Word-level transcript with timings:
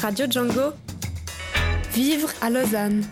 Radio 0.00 0.26
Django. 0.30 0.72
Vivre 1.92 2.28
à 2.42 2.50
Lausanne. 2.50 3.02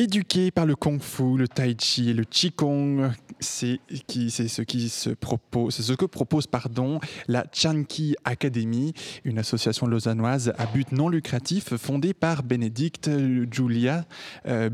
Éduqué 0.00 0.52
par 0.52 0.64
le 0.64 0.76
kung 0.76 1.02
fu, 1.02 1.36
le 1.36 1.48
tai 1.48 1.74
chi 1.76 2.10
et 2.10 2.14
le 2.14 2.22
qigong, 2.22 3.10
c'est 3.40 3.80
ce 3.90 4.62
qui 4.62 4.88
se 4.88 5.10
propose, 5.10 5.74
ce 5.74 5.92
que 5.92 6.04
propose 6.04 6.46
pardon 6.46 7.00
la 7.26 7.44
Chanki 7.52 8.14
Academy, 8.24 8.92
une 9.24 9.40
association 9.40 9.88
lausannoise 9.88 10.52
à 10.56 10.66
but 10.66 10.92
non 10.92 11.08
lucratif 11.08 11.74
fondée 11.76 12.14
par 12.14 12.44
Bénédicte 12.44 13.10
Julia 13.50 14.04
euh, 14.46 14.70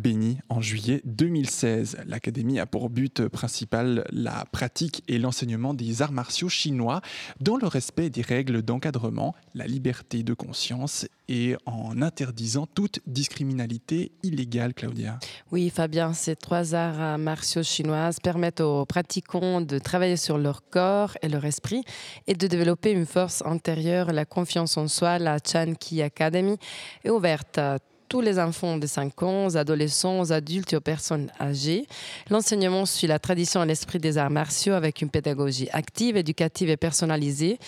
en 0.50 0.61
juillet 0.61 1.00
2016. 1.07 2.00
L'académie 2.07 2.59
a 2.59 2.67
pour 2.67 2.91
but 2.91 3.27
principal 3.29 4.04
la 4.13 4.45
pratique 4.53 5.03
et 5.09 5.18
l'enseignement 5.18 5.72
des 5.72 6.03
arts 6.03 6.13
martiaux 6.13 6.50
chinois 6.50 7.00
dans 7.41 7.57
le 7.57 7.67
respect 7.67 8.11
des 8.11 8.21
règles 8.21 8.61
d'encadrement, 8.61 9.35
la 9.54 9.67
liberté 9.67 10.22
de 10.22 10.35
conscience 10.35 11.07
et 11.29 11.57
en 11.64 12.03
interdisant 12.03 12.67
toute 12.67 13.00
discriminalité 13.07 14.13
illégale, 14.22 14.75
Claudia. 14.75 15.14
Oui, 15.53 15.71
Fabien, 15.71 16.13
ces 16.13 16.36
trois 16.36 16.75
arts 16.75 17.18
martiaux 17.18 17.63
chinoises 17.63 18.21
permettent 18.21 18.61
aux 18.61 18.85
pratiquants 18.85 19.61
de 19.61 19.79
travailler 19.79 20.17
sur 20.17 20.39
leur 20.39 20.68
corps 20.71 21.17
et 21.23 21.29
leur 21.29 21.45
esprit 21.45 21.85
et 22.27 22.35
de 22.35 22.46
développer 22.46 22.90
une 22.90 23.07
force 23.07 23.43
intérieure, 23.45 24.13
la 24.13 24.25
confiance 24.25 24.77
en 24.77 24.89
soi. 24.89 25.18
La 25.18 25.39
Chan 25.45 25.75
Ki 25.79 26.03
Academy 26.03 26.57
est 27.04 27.11
ouverte 27.11 27.59
à 27.59 27.79
tous 28.08 28.21
les 28.21 28.39
enfants 28.39 28.76
de 28.76 28.86
5 28.86 29.22
ans, 29.22 29.46
aux 29.46 29.57
adolescents, 29.57 30.21
aux 30.21 30.32
adultes 30.32 30.72
et 30.72 30.76
aux 30.76 30.81
personnes 30.81 31.31
âgées. 31.40 31.86
L'enseignement 32.31 32.86
suit 32.86 33.06
la 33.06 33.19
tradition 33.19 33.62
et 33.62 33.67
l'esprit 33.67 33.98
des 33.98 34.19
arts 34.19 34.31
martiaux 34.31 34.75
avec 34.75 35.03
une 35.03 35.11
pédagogie 35.11 35.69
active, 35.72 36.17
éducative 36.17 36.70
et 36.70 36.77
personnalisée. 36.77 37.59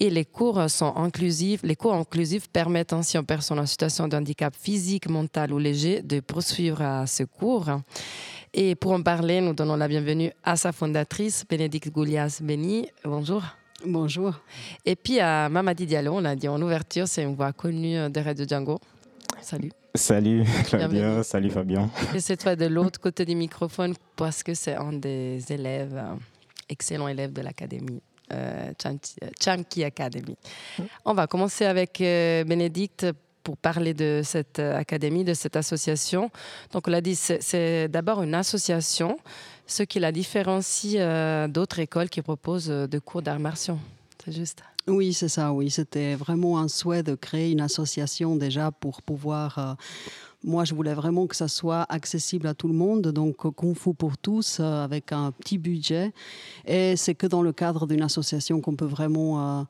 Et 0.00 0.10
les 0.10 0.24
cours 0.24 0.70
sont 0.70 0.94
inclusifs. 0.96 1.60
Les 1.62 1.76
cours 1.76 1.94
inclusifs 1.94 2.48
permettent 2.48 2.92
ainsi 2.92 3.18
aux 3.18 3.22
personnes 3.22 3.58
en 3.58 3.66
situation 3.66 4.08
de 4.08 4.16
handicap 4.16 4.54
physique, 4.54 5.08
mental 5.08 5.52
ou 5.52 5.58
léger 5.58 6.02
de 6.02 6.20
poursuivre 6.20 7.04
ce 7.06 7.24
cours. 7.24 7.70
Et 8.54 8.74
pour 8.74 8.92
en 8.92 9.02
parler, 9.02 9.40
nous 9.40 9.52
donnons 9.52 9.76
la 9.76 9.88
bienvenue 9.88 10.32
à 10.42 10.56
sa 10.56 10.72
fondatrice, 10.72 11.44
Bénédicte 11.48 11.90
Goulias 11.90 12.40
Béni. 12.42 12.88
Bonjour. 13.04 13.42
Bonjour. 13.84 14.32
Et 14.84 14.96
puis 14.96 15.20
à 15.20 15.48
Mamadi 15.48 15.84
Diallo, 15.84 16.12
on 16.14 16.24
a 16.24 16.34
dit 16.34 16.48
en 16.48 16.60
ouverture, 16.62 17.06
c'est 17.06 17.22
une 17.22 17.34
voix 17.34 17.52
connue 17.52 18.08
de 18.08 18.20
Radio 18.20 18.46
Django. 18.48 18.80
Salut. 19.42 19.72
Salut 19.96 20.44
Claudia, 20.66 21.22
salut 21.22 21.50
Fabien. 21.50 21.90
Et 22.14 22.20
c'est 22.20 22.36
toi 22.36 22.56
de 22.56 22.66
l'autre 22.66 23.00
côté 23.00 23.24
du 23.24 23.34
microphone 23.34 23.94
parce 24.16 24.42
que 24.42 24.54
c'est 24.54 24.74
un 24.74 24.92
des 24.92 25.40
élèves, 25.50 25.96
euh, 25.96 26.14
excellents 26.68 27.08
élèves 27.08 27.32
de 27.32 27.42
l'académie. 27.42 28.02
Euh, 28.32 28.72
Chamki 29.40 29.84
Academy. 29.84 30.36
On 31.04 31.14
va 31.14 31.28
commencer 31.28 31.64
avec 31.64 32.00
euh, 32.00 32.42
Bénédicte 32.42 33.06
pour 33.44 33.56
parler 33.56 33.94
de 33.94 34.22
cette 34.24 34.58
académie, 34.58 35.22
de 35.22 35.32
cette 35.32 35.54
association. 35.54 36.32
Donc, 36.72 36.88
on 36.88 36.90
l'a 36.90 37.00
dit, 37.00 37.14
c'est 37.14 37.86
d'abord 37.86 38.24
une 38.24 38.34
association, 38.34 39.18
ce 39.68 39.84
qui 39.84 40.00
la 40.00 40.10
différencie 40.10 40.96
euh, 40.98 41.46
d'autres 41.46 41.78
écoles 41.78 42.08
qui 42.08 42.22
proposent 42.22 42.70
euh, 42.70 42.88
des 42.88 42.98
cours 42.98 43.22
d'arts 43.22 43.38
martiaux. 43.38 43.78
C'est 44.24 44.32
juste. 44.32 44.64
Oui, 44.88 45.12
c'est 45.12 45.28
ça, 45.28 45.52
oui. 45.52 45.68
C'était 45.70 46.14
vraiment 46.14 46.60
un 46.60 46.68
souhait 46.68 47.02
de 47.02 47.14
créer 47.16 47.50
une 47.50 47.60
association 47.60 48.36
déjà 48.36 48.70
pour 48.70 49.02
pouvoir... 49.02 49.58
Euh, 49.58 49.74
moi, 50.44 50.64
je 50.64 50.74
voulais 50.74 50.94
vraiment 50.94 51.26
que 51.26 51.34
ça 51.34 51.48
soit 51.48 51.84
accessible 51.88 52.46
à 52.46 52.54
tout 52.54 52.68
le 52.68 52.74
monde, 52.74 53.08
donc 53.08 53.36
Kung 53.56 53.76
Fu 53.76 53.94
pour 53.94 54.16
tous, 54.16 54.60
avec 54.60 55.10
un 55.10 55.32
petit 55.32 55.58
budget. 55.58 56.12
Et 56.66 56.94
c'est 56.94 57.16
que 57.16 57.26
dans 57.26 57.42
le 57.42 57.52
cadre 57.52 57.88
d'une 57.88 58.02
association 58.02 58.60
qu'on 58.60 58.76
peut 58.76 58.84
vraiment 58.84 59.66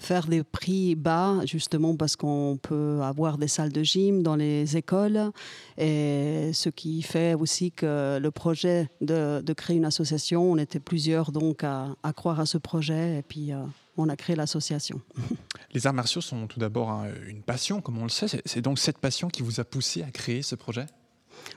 faire 0.00 0.26
des 0.26 0.42
prix 0.42 0.94
bas, 0.94 1.40
justement 1.44 1.94
parce 1.94 2.16
qu'on 2.16 2.58
peut 2.60 3.00
avoir 3.02 3.38
des 3.38 3.48
salles 3.48 3.72
de 3.72 3.82
gym 3.82 4.22
dans 4.22 4.34
les 4.34 4.76
écoles, 4.76 5.30
et 5.76 6.50
ce 6.52 6.70
qui 6.70 7.02
fait 7.02 7.34
aussi 7.34 7.70
que 7.70 8.18
le 8.18 8.30
projet 8.30 8.88
de, 9.00 9.52
créer 9.52 9.76
une 9.76 9.84
association, 9.84 10.50
on 10.50 10.56
était 10.56 10.80
plusieurs 10.80 11.32
donc 11.32 11.64
à, 11.64 11.94
croire 12.16 12.40
à 12.40 12.46
ce 12.46 12.56
projet, 12.56 13.18
et 13.18 13.22
puis 13.22 13.52
euh, 13.52 13.62
on 13.96 14.08
a 14.08 14.16
créé 14.16 14.34
l'association. 14.36 15.00
Les 15.74 15.86
arts 15.86 15.92
martiaux 15.92 16.22
sont 16.22 16.46
tout 16.46 16.58
d'abord 16.58 17.04
une 17.28 17.42
passion, 17.42 17.80
comme 17.80 17.98
on 17.98 18.04
le 18.04 18.08
sait. 18.08 18.26
C'est 18.44 18.62
donc 18.62 18.78
cette 18.78 18.98
passion 18.98 19.28
qui 19.28 19.42
vous 19.42 19.60
a 19.60 19.64
poussé 19.64 20.02
à 20.02 20.10
créer 20.10 20.42
ce 20.42 20.54
projet? 20.54 20.86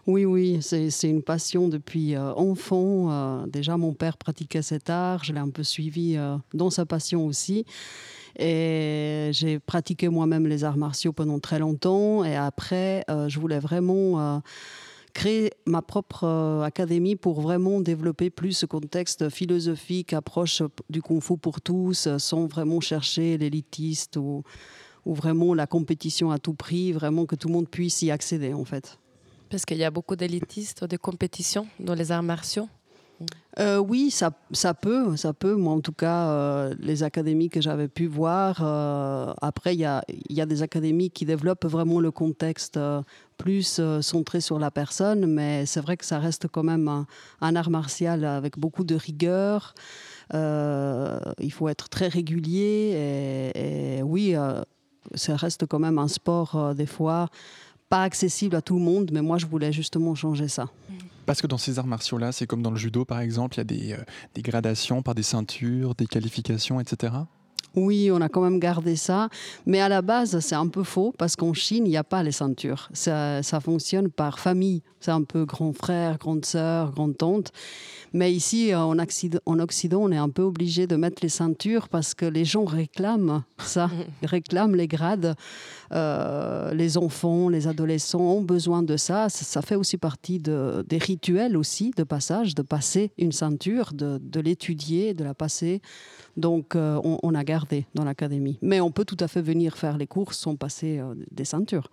Oui, 0.06 0.26
oui, 0.26 0.60
c'est 0.62 1.10
une 1.10 1.24
passion 1.24 1.68
depuis 1.68 2.16
euh, 2.16 2.34
enfant. 2.34 3.12
Euh, 3.12 3.48
déjà, 3.48 3.78
mon 3.78 3.94
père 3.94 4.18
pratiquait 4.18 4.62
cet 4.62 4.90
art, 4.90 5.24
je 5.24 5.34
l'ai 5.34 5.40
un 5.40 5.50
peu 5.50 5.64
suivi 5.64 6.18
dans 6.54 6.70
sa 6.70 6.86
passion 6.86 7.26
aussi. 7.26 7.66
Et 8.38 9.30
j'ai 9.32 9.60
pratiqué 9.60 10.10
moi-même 10.10 10.48
les 10.48 10.64
arts 10.64 10.78
martiaux 10.78 11.14
pendant 11.14 11.40
très 11.40 11.60
longtemps. 11.60 12.24
Et 12.24 12.36
après, 12.36 13.04
euh, 13.10 13.30
je 13.30 13.40
voulais 13.40 13.60
vraiment 13.60 14.20
euh, 14.20 14.40
créer 15.14 15.52
ma 15.66 15.82
propre 15.82 16.24
euh, 16.24 16.62
académie 16.62 17.16
pour 17.16 17.42
vraiment 17.42 17.80
développer 17.80 18.30
plus 18.30 18.54
ce 18.54 18.66
contexte 18.66 19.30
philosophique, 19.30 20.14
approche 20.14 20.64
du 20.90 21.02
kung 21.02 21.22
fu 21.22 21.38
pour 21.38 21.62
tous, 21.62 22.08
sans 22.18 22.48
vraiment 22.48 22.80
chercher 22.80 23.38
l'élitiste 23.38 24.18
ou, 24.18 24.44
ou 25.06 25.14
vraiment 25.14 25.54
la 25.54 25.68
compétition 25.68 26.32
à 26.32 26.40
tout 26.40 26.54
prix, 26.54 26.92
vraiment 26.92 27.26
que 27.26 27.36
tout 27.36 27.48
le 27.50 27.54
monde 27.54 27.70
puisse 27.70 28.02
y 28.02 28.10
accéder 28.10 28.54
en 28.54 28.66
fait. 28.66 28.98
Parce 29.50 29.66
qu'il 29.66 29.78
y 29.78 29.84
a 29.84 29.92
beaucoup 29.92 30.16
d'élitistes, 30.16 30.84
de 30.84 30.98
compétitions 30.98 31.68
dans 31.80 31.94
les 31.94 32.12
arts 32.12 32.24
martiaux 32.24 32.68
euh, 33.60 33.78
oui, 33.78 34.10
ça, 34.10 34.32
ça, 34.52 34.74
peut, 34.74 35.16
ça 35.16 35.34
peut. 35.34 35.56
Moi, 35.56 35.74
en 35.74 35.82
tout 35.82 35.92
cas, 35.92 36.28
euh, 36.30 36.76
les 36.80 37.04
académies 37.04 37.50
que 37.50 37.62
j'avais 37.62 37.88
pu 37.88 38.08
voir, 38.08 38.60
euh, 38.62 39.32
après, 39.42 39.76
il 39.76 39.80
y 39.80 39.86
a, 39.86 40.04
y 40.30 40.42
a, 40.42 40.46
des 40.46 40.64
académies 40.64 41.12
qui 41.12 41.26
développent 41.26 41.66
vraiment 41.66 42.00
le 42.00 42.10
contexte 42.10 42.80
plus 43.38 43.80
centré 44.02 44.42
sur 44.42 44.58
la 44.58 44.72
personne, 44.72 45.28
mais 45.28 45.66
c'est 45.66 45.82
vrai 45.82 45.98
que 45.98 46.06
ça 46.06 46.20
reste 46.20 46.48
quand 46.48 46.64
même 46.64 46.88
un, 47.42 47.56
art 47.56 47.70
martial 47.70 48.26
avec 48.26 48.58
beaucoup 48.58 48.84
de 48.84 48.96
rigueur. 48.96 49.76
il 50.34 51.52
faut 51.52 51.68
être 51.70 51.90
très 51.90 52.08
régulier 52.08 53.52
et, 53.56 53.98
et 53.98 54.04
oui, 54.04 54.36
ça 55.14 55.36
reste 55.36 55.68
quand 55.68 55.80
même 55.80 56.00
un 56.00 56.08
sport, 56.08 56.74
des 56.74 56.86
fois, 56.86 57.30
pas 57.90 58.04
accessible 58.04 58.56
à 58.56 58.62
tout 58.62 58.76
le 58.76 58.82
monde, 58.82 59.12
mais 59.12 59.22
moi, 59.22 59.38
je 59.38 59.46
voulais 59.46 59.72
justement 59.72 60.16
changer 60.16 60.48
ça. 60.48 60.70
Parce 61.26 61.42
que 61.42 61.48
dans 61.48 61.58
ces 61.58 61.80
arts 61.80 61.88
martiaux-là, 61.88 62.32
c'est 62.32 62.48
comme 62.48 62.62
dans 62.62 62.72
le 62.72 62.78
judo, 62.78 63.06
par 63.06 63.20
exemple, 63.20 63.56
il 63.56 63.58
y 63.58 63.62
a 63.62 63.64
des, 63.64 63.94
euh, 63.94 64.04
des 64.36 64.42
gradations 64.42 65.02
par 65.02 65.16
des 65.16 65.24
ceintures, 65.24 65.96
des 65.96 66.08
qualifications, 66.08 66.80
etc. 66.80 67.14
Oui, 67.76 68.12
on 68.12 68.22
a 68.22 68.30
quand 68.30 68.42
même 68.42 68.60
gardé 68.60 68.96
ça. 68.96 69.30
Mais 69.66 69.80
à 69.80 69.90
la 69.90 70.02
base, 70.02 70.40
c'est 70.40 70.56
un 70.56 70.68
peu 70.68 70.84
faux 70.84 71.14
parce 71.18 71.36
qu'en 71.36 71.54
Chine, 71.54 71.86
il 71.88 71.90
n'y 71.90 71.98
a 71.98 72.04
pas 72.04 72.22
les 72.22 72.32
ceintures. 72.32 72.90
Ça, 72.94 73.42
ça 73.42 73.60
fonctionne 73.60 74.10
par 74.10 74.40
famille. 74.40 74.84
C'est 75.00 75.12
un 75.12 75.24
peu 75.24 75.46
grand 75.46 75.74
frère, 75.74 76.18
grande 76.18 76.46
sœur, 76.46 76.92
grande 76.92 77.18
tante. 77.18 77.52
Mais 78.14 78.32
ici, 78.32 78.72
euh, 78.72 78.80
en 78.80 79.00
Occident, 79.00 79.40
en 79.48 79.60
Occident, 79.60 80.02
on 80.04 80.12
est 80.12 80.18
un 80.18 80.30
peu 80.30 80.44
obligé 80.44 80.86
de 80.86 80.96
mettre 80.96 81.24
les 81.24 81.30
ceintures 81.30 81.90
parce 81.90 82.14
que 82.14 82.26
les 82.26 82.46
gens 82.46 82.64
réclament 82.64 83.44
ça. 83.58 83.90
Ils 84.22 84.28
réclament 84.28 84.76
les 84.76 84.88
grades. 84.88 85.36
Euh, 85.92 86.74
les 86.74 86.98
enfants, 86.98 87.50
les 87.50 87.68
adolescents 87.68 88.20
ont 88.20 88.42
besoin 88.42 88.84
de 88.84 88.98
ça. 88.98 89.30
Ça 89.30 89.62
fait 89.62 89.76
aussi 89.76 89.98
partie 89.98 90.40
de, 90.40 90.86
des 90.88 91.00
rituels 91.00 91.58
aussi 91.58 91.92
de 91.98 92.04
passage, 92.04 92.56
de 92.56 92.62
passer 92.62 93.12
une 93.18 93.32
ceinture, 93.32 93.94
de, 93.94 94.20
de 94.22 94.40
l'étudier, 94.40 95.14
de 95.14 95.24
la 95.24 95.34
passer. 95.34 95.82
Donc, 96.36 96.76
euh, 96.76 97.00
on, 97.04 97.36
a 97.36 97.44
gardé 97.44 97.63
dans 97.94 98.04
l'académie. 98.04 98.58
Mais 98.62 98.80
on 98.80 98.92
peut 98.92 99.06
tout 99.06 99.18
à 99.20 99.28
fait 99.28 99.42
venir 99.42 99.78
faire 99.78 99.98
les 99.98 100.08
cours 100.08 100.34
sans 100.34 100.56
passer 100.56 101.00
euh, 101.00 101.14
des 101.32 101.46
ceintures. 101.46 101.90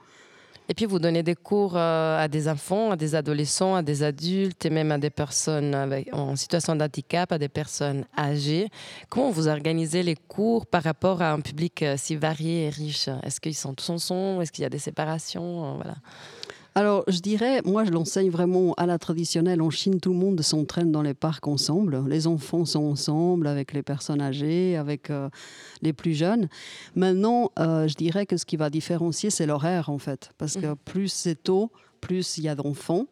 Et 0.69 0.75
puis, 0.75 0.87
vous 0.87 1.01
donnez 1.01 1.25
des 1.25 1.35
cours 1.35 1.77
euh, 1.77 2.23
à 2.23 2.29
des 2.29 2.47
enfants, 2.47 2.93
à 2.93 2.97
des 2.97 3.17
adolescents, 3.17 3.75
à 3.75 3.83
des 3.83 4.05
adultes 4.05 4.65
et 4.65 4.71
même 4.71 4.93
à 4.93 4.99
des 4.99 5.11
personnes 5.11 5.75
en 6.13 6.37
situation 6.37 6.77
d'handicap, 6.77 7.33
à 7.33 7.39
des 7.39 7.49
personnes 7.49 8.05
âgées. 8.17 8.69
Comment 9.09 9.31
vous 9.31 9.49
organisez 9.49 10.05
les 10.05 10.15
cours 10.15 10.67
par 10.67 10.85
rapport 10.85 11.23
à 11.23 11.33
un 11.33 11.41
public 11.41 11.84
si 11.97 12.15
varié 12.15 12.66
et 12.66 12.69
riche? 12.69 13.09
Est-ce 13.25 13.41
qu'ils 13.41 13.57
sont 13.57 13.75
tous 13.75 13.91
ensemble 13.91 14.43
Est-ce 14.43 14.53
qu'il 14.53 14.63
y 14.63 14.66
a 14.66 14.71
des 14.71 14.78
séparations? 14.78 15.81
Alors, 16.77 17.03
je 17.09 17.19
dirais, 17.19 17.63
moi, 17.65 17.84
je 17.84 17.91
l'enseigne 17.91 18.31
vraiment 18.31 18.75
à 18.75 18.87
la 18.87 18.99
traditionnelle. 18.99 19.61
En 19.61 19.71
Chine, 19.71 19.99
tout 20.01 20.13
le 20.13 20.19
monde 20.19 20.41
s'entraîne 20.41 20.93
dans 20.93 21.03
les 21.03 21.15
parcs 21.15 21.49
ensemble. 21.49 22.05
Les 22.09 22.28
enfants 22.28 22.65
sont 22.65 22.84
ensemble 22.84 23.49
avec 23.49 23.72
les 23.72 23.83
personnes 23.83 24.21
âgées, 24.21 24.77
avec 24.77 25.11
euh, 25.11 25.28
les 25.83 25.93
plus 25.93 26.15
jeunes. 26.15 26.49
Maintenant, 26.95 27.51
euh, 27.59 27.89
je 27.89 27.95
dirais 27.97 28.25
que 28.25 28.37
ce 28.37 28.47
qui 28.47 28.57
va 28.57 28.71
différencier, 28.71 29.31
c'est 29.31 29.47
l'horaire, 29.47 29.91
en 29.91 29.99
fait. 29.99 30.31
Parce 30.39 30.57
que 30.57 30.67
mmh. 30.67 30.77
plus 30.84 31.09
c'est 31.09 31.43
tôt, 31.43 31.72
plus 32.01 32.39
il 32.39 32.45
y 32.45 32.49
a 32.49 32.55
d'enfants. 32.55 33.07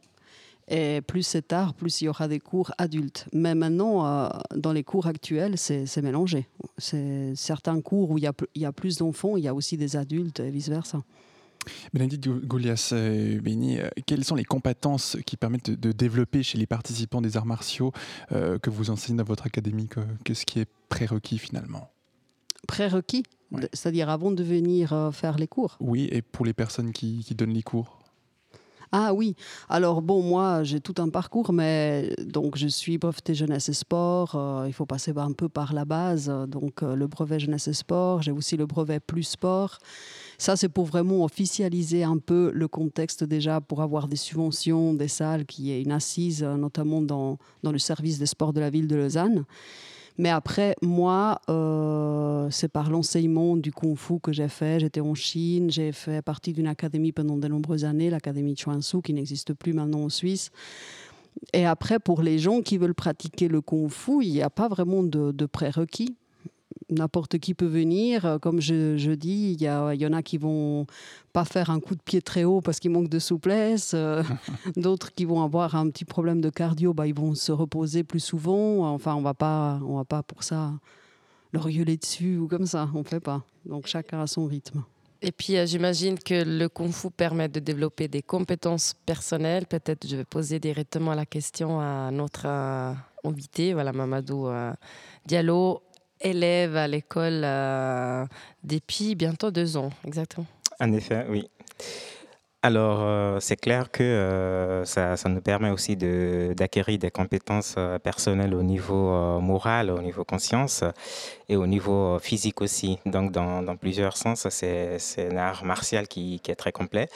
Et 0.71 1.01
plus 1.01 1.23
c'est 1.23 1.49
tard, 1.49 1.73
plus 1.73 2.03
il 2.03 2.05
y 2.05 2.09
aura 2.09 2.29
des 2.29 2.41
cours 2.41 2.73
adultes. 2.77 3.27
Mais 3.33 3.55
maintenant, 3.55 4.07
euh, 4.07 4.29
dans 4.55 4.73
les 4.73 4.85
cours 4.85 5.07
actuels, 5.07 5.57
c'est 5.57 6.03
mélangé. 6.03 6.47
C'est 6.77 7.33
certains 7.35 7.81
cours 7.81 8.11
où 8.11 8.19
il 8.19 8.25
y 8.25 8.27
a, 8.27 8.35
il 8.55 8.63
y 8.63 8.67
a 8.67 8.73
plus 8.73 8.99
d'enfants, 8.99 9.37
il 9.37 9.45
y 9.45 9.49
a 9.49 9.55
aussi 9.55 9.79
des 9.79 9.97
adultes 9.97 10.41
et 10.41 10.51
vice-versa. 10.51 11.03
Bénédicte 11.93 12.29
Goulias 12.29 12.91
euh, 12.93 13.41
Béni, 13.41 13.79
euh, 13.79 13.89
quelles 14.07 14.25
sont 14.25 14.35
les 14.35 14.45
compétences 14.45 15.17
qui 15.27 15.37
permettent 15.37 15.71
de, 15.71 15.93
développer 15.93 16.43
chez 16.43 16.59
les 16.59 16.67
participants 16.67 17.21
des 17.21 17.37
arts 17.37 17.47
martiaux 17.47 17.93
euh, 18.33 18.59
que 18.59 18.71
vous 18.71 18.91
enseignez 18.91 19.19
dans 19.19 19.25
votre 19.25 19.47
académie 19.47 19.89
Qu'est-ce 20.25 20.47
qui 20.47 20.61
est 20.61 20.69
prérequis 20.89 21.39
finalement? 21.39 21.91
Prérequis, 22.67 23.23
c'est-à-dire 23.73 24.09
avant 24.11 24.31
de 24.31 24.43
venir 24.43 25.11
faire 25.13 25.39
les 25.39 25.47
cours? 25.47 25.77
Oui, 25.81 26.09
et 26.11 26.23
pour 26.23 26.45
les 26.45 26.53
personnes 26.53 26.93
qui, 26.93 27.25
qui 27.25 27.35
donnent 27.35 27.55
les 27.55 27.63
cours 27.63 27.98
ah 28.93 29.13
oui, 29.13 29.35
alors 29.69 30.01
bon, 30.01 30.23
moi 30.23 30.65
j'ai 30.65 30.81
tout 30.81 30.95
un 30.99 31.11
parcours, 31.11 31.53
mais 31.53 32.15
donc 32.25 32.57
je 32.57 32.69
suis 32.69 32.97
breveté 32.97 33.35
jeunesse 33.35 33.69
et 33.69 33.75
sport. 33.75 34.35
Euh, 34.35 34.65
il 34.67 34.73
faut 34.73 34.87
passer 34.87 35.13
un 35.17 35.33
peu 35.33 35.49
par 35.49 35.75
la 35.75 35.85
base, 35.85 36.33
donc 36.49 36.83
euh, 36.83 36.95
le 36.95 37.07
brevet 37.07 37.39
jeunesse 37.39 37.69
et 37.69 37.75
sport. 37.75 38.23
J'ai 38.23 38.33
aussi 38.33 38.57
le 38.57 38.67
brevet 38.67 39.01
plus 39.01 39.25
sport. 39.25 39.79
Ça, 40.39 40.57
c'est 40.57 40.69
pour 40.69 40.87
vraiment 40.87 41.25
officialiser 41.25 42.05
un 42.05 42.19
peu 42.19 42.51
le 42.55 42.69
contexte 42.69 43.25
déjà, 43.25 43.61
pour 43.61 43.83
avoir 43.83 44.09
des 44.09 44.17
subventions, 44.17 44.95
des 44.95 45.09
salles, 45.09 45.45
qui 45.45 45.73
est 45.73 45.83
une 45.83 45.93
assise, 45.93 46.43
notamment 46.43 47.03
dans, 47.03 47.39
dans 47.63 47.73
le 47.73 47.79
service 47.79 48.19
des 48.19 48.27
sports 48.27 48.53
de 48.53 48.61
la 48.61 48.71
ville 48.71 48.87
de 48.87 48.97
Lausanne. 48.97 49.45
Mais 50.19 50.31
après, 50.31 50.75
moi, 50.83 51.41
euh, 51.49 52.49
c'est 52.51 52.69
par 52.69 52.91
l'enseignement 52.91 53.57
du 53.57 53.71
kung 53.71 53.97
fu 53.97 54.19
que 54.19 54.33
j'ai 54.33 54.49
fait. 54.49 54.81
J'étais 54.81 55.01
en 55.01 55.15
Chine, 55.15 55.71
j'ai 55.71 55.93
fait 55.93 56.23
partie 56.23 56.53
d'une 56.53 56.67
académie 56.67 57.13
pendant 57.13 57.37
de 57.37 57.47
nombreuses 57.47 57.85
années, 57.85 58.11
l'académie 58.11 58.57
Chuansu, 58.57 59.01
qui 59.01 59.15
n'existe 59.15 59.55
plus 59.55 59.73
maintenant 59.73 60.03
en 60.03 60.09
Suisse. 60.09 60.51
Et 61.53 61.65
après, 61.65 62.01
pour 62.01 62.23
les 62.23 62.41
gens 62.41 62.63
qui 62.63 62.79
veulent 62.79 62.95
pratiquer 62.95 63.47
le 63.47 63.61
kung 63.61 63.89
fu, 63.89 64.25
il 64.25 64.33
n'y 64.33 64.43
a 64.43 64.51
pas 64.51 64.67
vraiment 64.67 65.05
de, 65.05 65.31
de 65.31 65.47
prérequis 65.47 66.17
n'importe 66.91 67.39
qui 67.39 67.55
peut 67.55 67.67
venir. 67.67 68.25
Euh, 68.25 68.39
comme 68.39 68.61
je, 68.61 69.15
dis, 69.15 69.57
il 69.59 69.61
y, 69.61 69.65
y, 69.65 70.07
en 70.07 70.13
a 70.13 70.23
qui 70.23 70.39
vont 70.39 70.87
pas 71.33 71.45
faire 71.45 71.71
un 71.71 71.81
coup 71.81 71.95
de 71.95 72.03
pied 72.03 72.23
très 72.23 72.45
haut 72.45 72.61
parce 72.61 72.81
qu'ils 72.81 72.91
manquent 72.91 73.09
de 73.09 73.19
souplesse. 73.19 73.93
Euh, 73.95 74.23
d'autres 74.77 75.15
qui 75.15 75.25
vont 75.25 75.43
avoir 75.43 75.75
un 75.75 75.89
petit 75.91 76.05
problème 76.05 76.41
de 76.41 76.51
cardio, 76.51 76.95
bah, 76.95 77.07
ils 77.07 77.15
vont 77.15 77.35
se 77.35 77.53
reposer 77.53 78.05
plus 78.05 78.21
souvent. 78.21 78.93
Enfin, 78.93 79.15
on 79.15 79.23
va 79.23 79.35
pas, 79.35 79.81
on 79.85 79.97
va 79.97 80.05
pas 80.05 80.23
pour 80.23 80.43
ça 80.43 80.73
leur 81.53 81.69
gueuler 81.69 81.97
dessus 81.97 82.37
ou 82.37 82.47
comme 82.47 82.67
ça. 82.67 82.89
On 82.95 83.05
fait 83.05 83.21
pas. 83.21 83.43
Donc 83.65 83.87
chacun 83.87 84.21
a 84.21 84.27
son 84.27 84.47
rythme. 84.47 84.83
Et 85.21 85.33
puis, 85.33 85.57
euh, 85.57 85.67
j'imagine 85.67 86.17
que 86.17 86.45
le 86.45 86.69
Kung 86.69 86.93
Fu 86.93 87.11
permet 87.11 87.49
de 87.49 87.59
développer 87.59 88.07
des 88.07 88.23
compétences 88.23 88.95
personnelles. 89.05 89.67
Peut-être 89.67 90.07
je 90.07 90.17
vais 90.17 90.25
poser 90.25 90.61
directement 90.61 91.13
la 91.15 91.27
question 91.27 91.81
à 91.81 92.11
notre 92.13 92.47
invité, 93.25 93.75
voilà, 93.75 93.93
Mamadou 93.93 94.49
Diallo 95.27 95.83
élève 96.21 96.77
à 96.77 96.89
l'école 96.89 97.43
euh, 97.45 98.25
depuis 98.65 99.15
bientôt 99.15 99.51
deux 99.51 99.77
ans, 99.77 99.91
exactement. 100.07 100.47
En 100.81 100.93
effet, 100.93 101.27
oui. 101.29 101.49
Alors, 102.63 103.03
euh, 103.03 103.39
c'est 103.41 103.57
clair 103.57 103.91
que 103.93 104.03
euh, 104.03 104.85
ça, 104.85 105.17
ça, 105.17 105.29
nous 105.29 105.41
permet 105.41 105.71
aussi 105.71 105.97
d'acquérir 105.97 106.99
des 106.99 107.11
compétences 107.11 107.77
personnelles 108.03 108.53
au 108.53 108.65
niveau 108.65 109.41
moral, 109.41 109.91
au 109.91 110.03
niveau 110.03 110.25
conscience 110.25 110.83
et 111.49 111.55
au 111.55 111.69
niveau 111.69 112.19
physique 112.19 112.61
aussi. 112.61 112.99
Donc, 113.07 113.31
dans, 113.31 113.63
dans 113.63 113.77
plusieurs 113.77 114.17
sens, 114.17 114.49
c'est 114.51 114.99
un 115.19 115.37
art 115.37 115.65
martial 115.65 116.09
qui, 116.09 116.41
qui, 116.41 116.51
est 116.51 116.57
très 116.57 116.73
complet. 116.73 117.09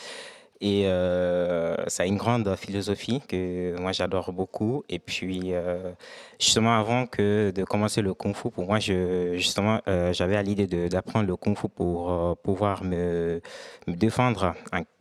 Et 0.65 0.87
euh, 0.87 1.75
ça 1.89 2.05
a 2.05 2.07
une 2.07 2.17
grande 2.17 2.55
philosophie 2.55 3.21
que 3.27 3.75
moi 3.81 3.91
j'adore 3.91 4.33
beaucoup. 4.33 4.85
Et 4.89 5.01
puis, 5.01 5.41
euh, 5.47 5.91
justement, 6.39 6.79
avant 6.79 7.07
que 7.07 7.51
de 7.51 7.65
commencer 7.65 8.01
le 8.01 8.15
kung 8.15 8.33
fu, 8.33 8.49
pour 8.49 8.67
moi, 8.67 8.79
je, 8.79 9.35
justement, 9.35 9.81
euh, 9.89 10.13
j'avais 10.13 10.37
à 10.37 10.43
l'idée 10.45 10.69
d'apprendre 10.89 11.27
le 11.27 11.35
kung 11.35 11.59
fu 11.59 11.69
pour 11.69 12.37
pouvoir 12.45 12.85
me, 12.85 13.41
me 13.89 13.95
défendre 13.95 14.55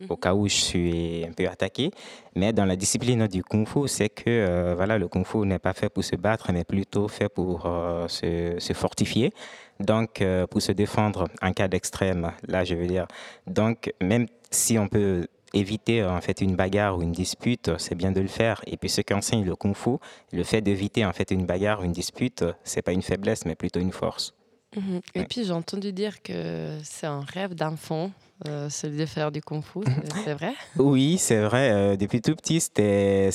au 0.08 0.16
cas 0.16 0.34
où 0.34 0.48
je 0.48 0.56
suis 0.56 1.24
un 1.24 1.32
peu 1.32 1.46
attaqué. 1.46 1.92
Mais 2.34 2.52
dans 2.52 2.64
la 2.64 2.74
discipline 2.74 3.28
du 3.28 3.44
kung 3.44 3.68
fu, 3.68 3.86
c'est 3.86 4.08
que 4.08 4.74
voilà, 4.74 4.98
le 4.98 5.06
kung 5.06 5.24
fu 5.24 5.38
n'est 5.46 5.60
pas 5.60 5.74
fait 5.74 5.90
pour 5.90 6.02
se 6.02 6.16
battre, 6.16 6.50
mais 6.52 6.64
plutôt 6.64 7.06
fait 7.06 7.28
pour 7.28 7.70
se, 8.08 8.56
se, 8.58 8.72
fortifier. 8.72 9.32
Donc, 9.78 10.24
pour 10.50 10.60
se 10.60 10.72
défendre 10.72 11.28
en 11.40 11.52
cas 11.52 11.68
d'extrême, 11.68 12.32
là, 12.48 12.64
je 12.64 12.74
veux 12.74 12.88
dire. 12.88 13.06
Donc, 13.46 13.92
même 14.00 14.26
si 14.50 14.76
on 14.76 14.88
peut 14.88 15.28
éviter 15.54 16.04
en 16.04 16.20
fait 16.20 16.40
une 16.40 16.56
bagarre 16.56 16.98
ou 16.98 17.02
une 17.02 17.12
dispute, 17.12 17.70
c'est 17.78 17.94
bien 17.94 18.12
de 18.12 18.20
le 18.20 18.28
faire. 18.28 18.60
Et 18.66 18.76
puis 18.76 18.88
ce 18.88 19.00
qu'enseigne 19.00 19.44
le 19.44 19.56
kung 19.56 19.74
fu, 19.74 19.90
le 20.32 20.42
fait 20.44 20.60
d'éviter 20.60 21.04
en 21.04 21.12
fait 21.12 21.30
une 21.30 21.46
bagarre 21.46 21.80
ou 21.80 21.84
une 21.84 21.92
dispute, 21.92 22.44
c'est 22.64 22.82
pas 22.82 22.92
une 22.92 23.02
faiblesse, 23.02 23.44
mais 23.44 23.54
plutôt 23.54 23.80
une 23.80 23.92
force. 23.92 24.34
Mhm. 24.76 25.00
Et 25.14 25.24
puis 25.24 25.44
j'ai 25.44 25.52
entendu 25.52 25.92
dire 25.92 26.22
que 26.22 26.78
c'est 26.82 27.06
un 27.06 27.20
rêve 27.20 27.54
d'enfant, 27.54 28.10
euh, 28.48 28.70
celui 28.70 28.98
de 28.98 29.06
faire 29.06 29.30
du 29.30 29.42
kung 29.42 29.62
fu, 29.62 29.80
c'est 30.24 30.34
vrai? 30.38 30.54
Oui, 30.78 31.18
c'est 31.18 31.40
vrai. 31.42 31.70
Euh, 31.70 31.96
depuis 31.96 32.22
tout 32.22 32.34
petit, 32.34 32.60
c'était 32.60 33.30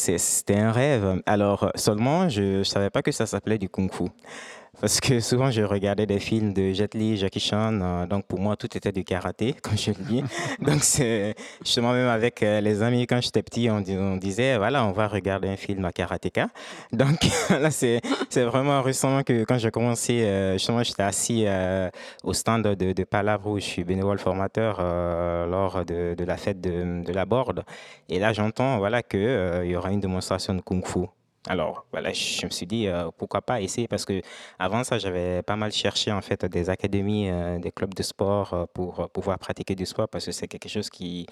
un 0.50 0.72
rêve. 0.72 1.22
Alors 1.26 1.72
seulement, 1.76 2.28
je 2.28 2.60
ne 2.60 2.64
savais 2.64 2.90
pas 2.90 3.02
que 3.02 3.12
ça 3.12 3.26
s'appelait 3.26 3.60
du 3.60 3.70
kung 3.70 3.94
fu. 3.94 4.06
Parce 4.80 5.00
que 5.00 5.20
souvent, 5.22 5.50
je 5.50 5.64
regardais 5.64 6.06
des 6.06 6.20
films 6.20 6.54
de 6.54 6.72
Jet 6.72 6.94
Li, 6.94 7.18
Jackie 7.18 7.40
Chan. 7.40 7.80
Euh, 7.82 8.06
donc, 8.06 8.26
pour 8.26 8.40
moi, 8.40 8.56
tout 8.56 8.78
était 8.78 8.92
du 8.92 9.04
karaté, 9.04 9.56
comme 9.64 9.76
je 9.76 9.90
le 9.90 10.04
dis. 10.04 10.24
donc, 10.62 10.84
c'est 10.84 11.34
justement, 11.64 11.94
même 11.94 12.08
avec 12.08 12.44
euh, 12.44 12.62
les 12.62 12.84
amis, 12.84 13.08
quand 13.08 13.20
j'étais 13.20 13.42
petit, 13.42 13.72
on, 13.72 13.82
disait, 14.18 14.56
voilà, 14.58 14.86
on 14.86 14.92
va 14.92 15.08
regarder 15.08 15.48
un 15.50 15.56
film 15.56 15.84
à 15.86 15.92
karatéka. 15.92 16.50
Donc, 16.92 17.28
là, 17.50 17.72
c'est 17.72 18.02
vraiment 18.36 18.84
récemment 18.84 19.24
que 19.24 19.46
quand 19.46 19.58
j'ai 19.58 19.72
commencé, 19.72 20.22
euh, 20.22 20.54
justement, 20.54 20.84
j'étais 20.84 21.04
assis 21.04 21.48
au 22.24 22.34
stand 22.34 22.62
de, 22.62 22.94
de 22.94 23.04
Palabre 23.04 23.50
où 23.50 23.60
je 23.60 23.66
suis 23.66 23.84
bénévole 23.84 24.20
formateur 24.20 24.78
lors 25.48 25.86
de, 25.86 26.16
la 26.24 26.38
fête 26.38 26.62
de, 26.62 27.12
la 27.12 27.26
Borde. 27.26 27.64
Et 28.10 28.20
là, 28.20 28.32
j'entends, 28.32 28.78
voilà, 28.78 29.02
qu'il 29.02 29.66
y 29.66 29.76
aura 29.76 29.92
une 29.92 30.02
démonstration 30.02 30.54
de 30.54 30.62
Kung 30.62 30.86
Fu. 30.86 31.08
Alors, 31.50 31.86
je 31.94 32.46
me 32.46 32.52
suis 32.52 32.66
dit, 32.66 32.88
euh, 32.88 33.10
pourquoi 33.18 33.42
pas 33.42 33.62
essayer 33.62 33.88
parce 33.88 34.04
que 34.04 34.22
avant 34.60 34.84
ça, 34.84 34.98
j'avais 34.98 35.42
pas 35.44 35.56
mal 35.56 35.72
cherché 35.72 36.12
en 36.12 36.22
fait 36.22 36.44
des 36.46 36.70
académies, 36.70 37.30
euh, 37.30 37.58
des 37.58 37.72
clubs 37.72 37.94
de 37.94 38.04
sport 38.04 38.54
euh, 38.54 38.66
pour 38.74 39.10
pouvoir 39.12 39.40
pratiquer 39.40 39.74
du 39.74 39.86
sport 39.86 40.10
parce 40.10 40.26
que 40.26 40.34
c'est 40.34 40.48
quelque 40.48 40.68
chose 40.68 40.90
qui, 40.90 41.26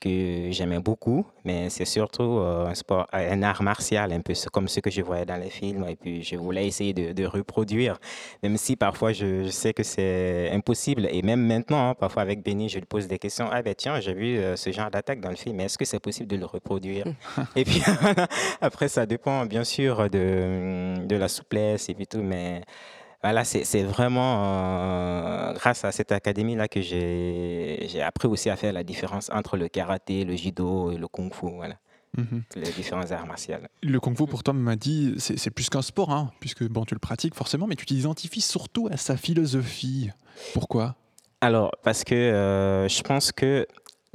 que 0.00 0.48
j'aimais 0.50 0.80
beaucoup, 0.80 1.26
mais 1.44 1.68
c'est 1.68 1.84
surtout 1.84 2.40
un 2.40 2.74
sport, 2.74 3.06
un 3.12 3.42
art 3.42 3.62
martial, 3.62 4.12
un 4.12 4.20
peu 4.20 4.32
comme 4.52 4.68
ce 4.68 4.80
que 4.80 4.90
je 4.90 5.02
voyais 5.02 5.26
dans 5.26 5.36
les 5.36 5.50
films 5.50 5.84
et 5.88 5.96
puis 5.96 6.22
je 6.22 6.36
voulais 6.36 6.66
essayer 6.66 6.94
de, 6.94 7.26
reproduire, 7.26 7.98
même 8.42 8.56
si 8.56 8.76
parfois 8.76 9.12
je, 9.12 9.48
sais 9.50 9.74
que 9.74 9.82
c'est 9.82 10.50
impossible 10.50 11.06
et 11.10 11.20
même 11.20 11.44
maintenant, 11.44 11.90
hein, 11.90 11.94
parfois 11.94 12.22
avec 12.22 12.42
Benny, 12.42 12.70
je 12.70 12.78
lui 12.78 12.86
pose 12.86 13.06
des 13.06 13.18
questions, 13.18 13.48
ah 13.52 13.60
ben 13.60 13.74
tiens, 13.74 14.00
j'ai 14.00 14.14
vu 14.14 14.40
ce 14.56 14.72
genre 14.72 14.90
d'attaque 14.90 15.20
dans 15.20 15.28
le 15.28 15.36
film, 15.36 15.60
est-ce 15.60 15.76
que 15.76 15.84
c'est 15.84 16.00
possible 16.00 16.28
de 16.28 16.36
le 16.36 16.46
reproduire? 16.46 17.04
Et 17.56 17.64
puis 17.64 17.82
après, 18.62 18.88
ça 18.88 19.04
dépend 19.04 19.44
bien 19.44 19.58
bien 19.58 19.64
sûr 19.64 20.08
de, 20.08 21.04
de 21.04 21.16
la 21.16 21.26
souplesse 21.26 21.88
et 21.88 21.94
puis 21.94 22.06
tout, 22.06 22.22
mais 22.22 22.62
voilà, 23.22 23.44
c'est 23.44 23.82
vraiment 23.82 24.44
euh, 24.44 25.52
grâce 25.54 25.84
à 25.84 25.90
cette 25.90 26.12
académie-là 26.12 26.68
que 26.68 26.80
j'ai 26.80 28.00
appris 28.00 28.28
aussi 28.28 28.48
à 28.48 28.56
faire 28.56 28.72
la 28.72 28.84
différence 28.84 29.28
entre 29.30 29.56
le 29.56 29.68
karaté, 29.68 30.24
le 30.24 30.36
judo 30.36 30.92
et 30.92 30.96
le 30.96 31.08
kung 31.08 31.34
fu. 31.34 31.46
Voilà. 31.50 31.76
Mhm. 32.16 32.42
Les 32.54 32.70
différents 32.70 33.10
arts 33.10 33.26
martiaux. 33.26 33.56
Le 33.82 34.00
kung 34.00 34.16
fu, 34.16 34.26
pour 34.26 34.44
toi, 34.44 34.54
m'a 34.54 34.76
dit, 34.76 35.14
c'est 35.18 35.50
plus 35.50 35.68
qu'un 35.68 35.82
sport, 35.82 36.12
hein, 36.12 36.30
puisque 36.38 36.62
bon, 36.68 36.84
tu 36.84 36.94
le 36.94 37.00
pratiques 37.00 37.34
forcément, 37.34 37.66
mais 37.66 37.74
tu 37.74 37.86
t'identifies 37.86 38.40
surtout 38.40 38.88
à 38.90 38.96
sa 38.96 39.16
philosophie. 39.16 40.10
Pourquoi? 40.54 40.94
Alors, 41.40 41.72
parce 41.82 42.04
que 42.04 42.14
euh, 42.14 42.88
je 42.88 43.02
pense 43.02 43.32
que 43.32 43.66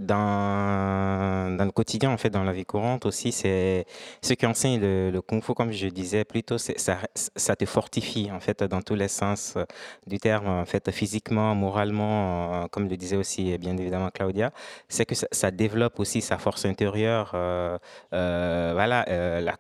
dans, 0.06 1.58
le 1.60 1.72
quotidien, 1.72 2.12
en 2.12 2.18
fait, 2.18 2.30
dans 2.30 2.44
la 2.44 2.54
vie 2.54 2.66
courante 2.66 3.06
aussi, 3.06 3.32
c'est 3.32 3.86
ce 4.22 4.34
qui 4.34 4.46
enseigne 4.46 4.80
le, 4.80 5.12
le, 5.12 5.22
kung 5.22 5.42
fu, 5.44 5.54
comme 5.54 5.72
je 5.72 5.88
disais 5.88 6.24
plutôt, 6.26 6.58
ça, 6.58 7.56
te 7.56 7.66
fortifie, 7.66 8.30
en 8.32 8.40
fait, 8.40 8.64
dans 8.64 8.82
tous 8.82 8.96
les 8.96 9.08
sens 9.08 9.58
du 10.08 10.20
terme, 10.20 10.48
en 10.48 10.66
fait, 10.66 10.92
physiquement, 10.92 11.56
moralement, 11.56 12.68
comme 12.72 12.88
le 12.88 12.98
disait 12.98 13.18
aussi, 13.18 13.58
bien 13.58 13.78
évidemment, 13.78 14.10
Claudia, 14.14 14.52
c'est 14.90 15.06
que 15.06 15.16
ça, 15.16 15.52
développe 15.52 16.00
aussi 16.00 16.22
sa 16.22 16.38
force 16.38 16.66
intérieure, 16.66 17.32
euh, 17.34 17.78
euh, 18.14 18.72
voilà, 18.74 19.06
euh, 19.10 19.52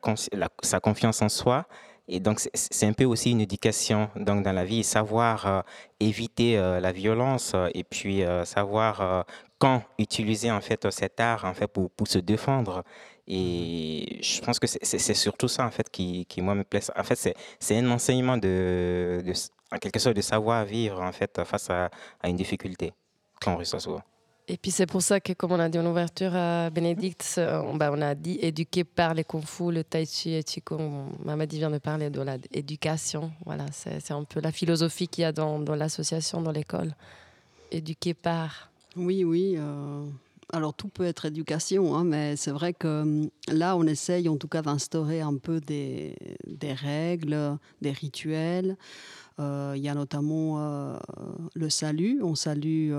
sa 0.61 0.79
confiance 0.79 1.21
en 1.21 1.29
soi. 1.29 1.65
Et 2.09 2.19
donc, 2.19 2.41
c'est 2.53 2.85
un 2.85 2.91
peu 2.91 3.05
aussi 3.05 3.31
une 3.31 3.39
éducation 3.39 4.09
donc, 4.17 4.43
dans 4.43 4.51
la 4.51 4.65
vie, 4.65 4.83
savoir 4.83 5.63
éviter 6.01 6.57
la 6.57 6.91
violence 6.91 7.55
et 7.73 7.85
puis 7.85 8.23
savoir 8.43 9.25
utiliser 9.97 10.51
en 10.51 10.61
fait 10.61 10.89
cet 10.91 11.19
art 11.19 11.45
en 11.45 11.53
fait 11.53 11.67
pour, 11.67 11.89
pour 11.91 12.07
se 12.07 12.19
défendre. 12.19 12.83
Et 13.27 14.19
je 14.21 14.41
pense 14.41 14.59
que 14.59 14.67
c'est 14.67 15.13
surtout 15.13 15.47
ça 15.47 15.65
en 15.65 15.71
fait 15.71 15.89
qui, 15.89 16.25
qui 16.25 16.41
moi 16.41 16.55
me 16.55 16.63
plaît. 16.63 16.81
En 16.95 17.03
fait, 17.03 17.35
c'est 17.59 17.77
un 17.77 17.89
enseignement 17.91 18.37
de, 18.37 19.23
de, 19.25 19.33
quelque 19.79 19.99
sorte 19.99 20.15
de 20.15 20.21
savoir 20.21 20.65
vivre 20.65 21.01
en 21.01 21.11
fait 21.11 21.41
face 21.45 21.69
à, 21.69 21.89
une 22.25 22.35
difficulté 22.35 22.93
quand 23.41 23.53
on 23.53 23.57
reçoit 23.57 23.79
souvent. 23.79 24.01
Et 24.45 24.57
puis 24.57 24.71
c'est 24.71 24.87
pour 24.87 25.01
ça 25.01 25.21
que, 25.21 25.31
comme 25.31 25.53
on 25.53 25.59
a 25.59 25.69
dit 25.69 25.79
en 25.79 25.85
ouverture 25.85 26.35
à 26.35 26.69
Bénédicte, 26.69 27.39
on, 27.39 27.77
bah, 27.77 27.91
on 27.93 28.01
a 28.01 28.13
dit 28.13 28.37
éduquer 28.41 28.83
par 28.83 29.13
les 29.13 29.23
kung 29.23 29.45
fu, 29.45 29.71
le 29.71 29.85
tai 29.85 30.05
chi 30.05 30.33
et 30.33 30.43
qigong. 30.43 31.13
Mamadi 31.23 31.59
vient 31.59 31.71
de 31.71 31.77
parler 31.77 32.09
de 32.09 32.21
l'éducation. 32.51 33.31
Voilà, 33.45 33.67
c'est 33.71 34.11
un 34.11 34.25
peu 34.25 34.41
la 34.41 34.51
philosophie 34.51 35.07
qu'il 35.07 35.21
y 35.21 35.25
a 35.25 35.31
dans 35.31 35.59
l'association, 35.75 36.41
dans 36.41 36.51
l'école. 36.51 36.93
Éduquer 37.71 38.13
par 38.13 38.72
oui, 38.95 39.23
oui. 39.23 39.55
Euh, 39.57 40.05
alors 40.51 40.73
tout 40.73 40.87
peut 40.87 41.05
être 41.05 41.25
éducation, 41.25 41.95
hein, 41.95 42.03
mais 42.03 42.35
c'est 42.35 42.51
vrai 42.51 42.73
que 42.73 43.01
hum, 43.01 43.29
là, 43.47 43.75
on 43.75 43.85
essaye 43.85 44.29
en 44.29 44.37
tout 44.37 44.47
cas 44.47 44.61
d'instaurer 44.61 45.21
un 45.21 45.37
peu 45.37 45.59
des, 45.59 46.15
règles, 46.61 47.57
des 47.81 47.91
rituels. 47.91 48.77
Euh, 49.39 49.73
il 49.75 49.81
y 49.81 49.89
a 49.89 49.95
notamment 49.95 50.59
euh, 50.59 50.99
le 51.55 51.69
salut. 51.69 52.21
On 52.21 52.35
salue, 52.35 52.93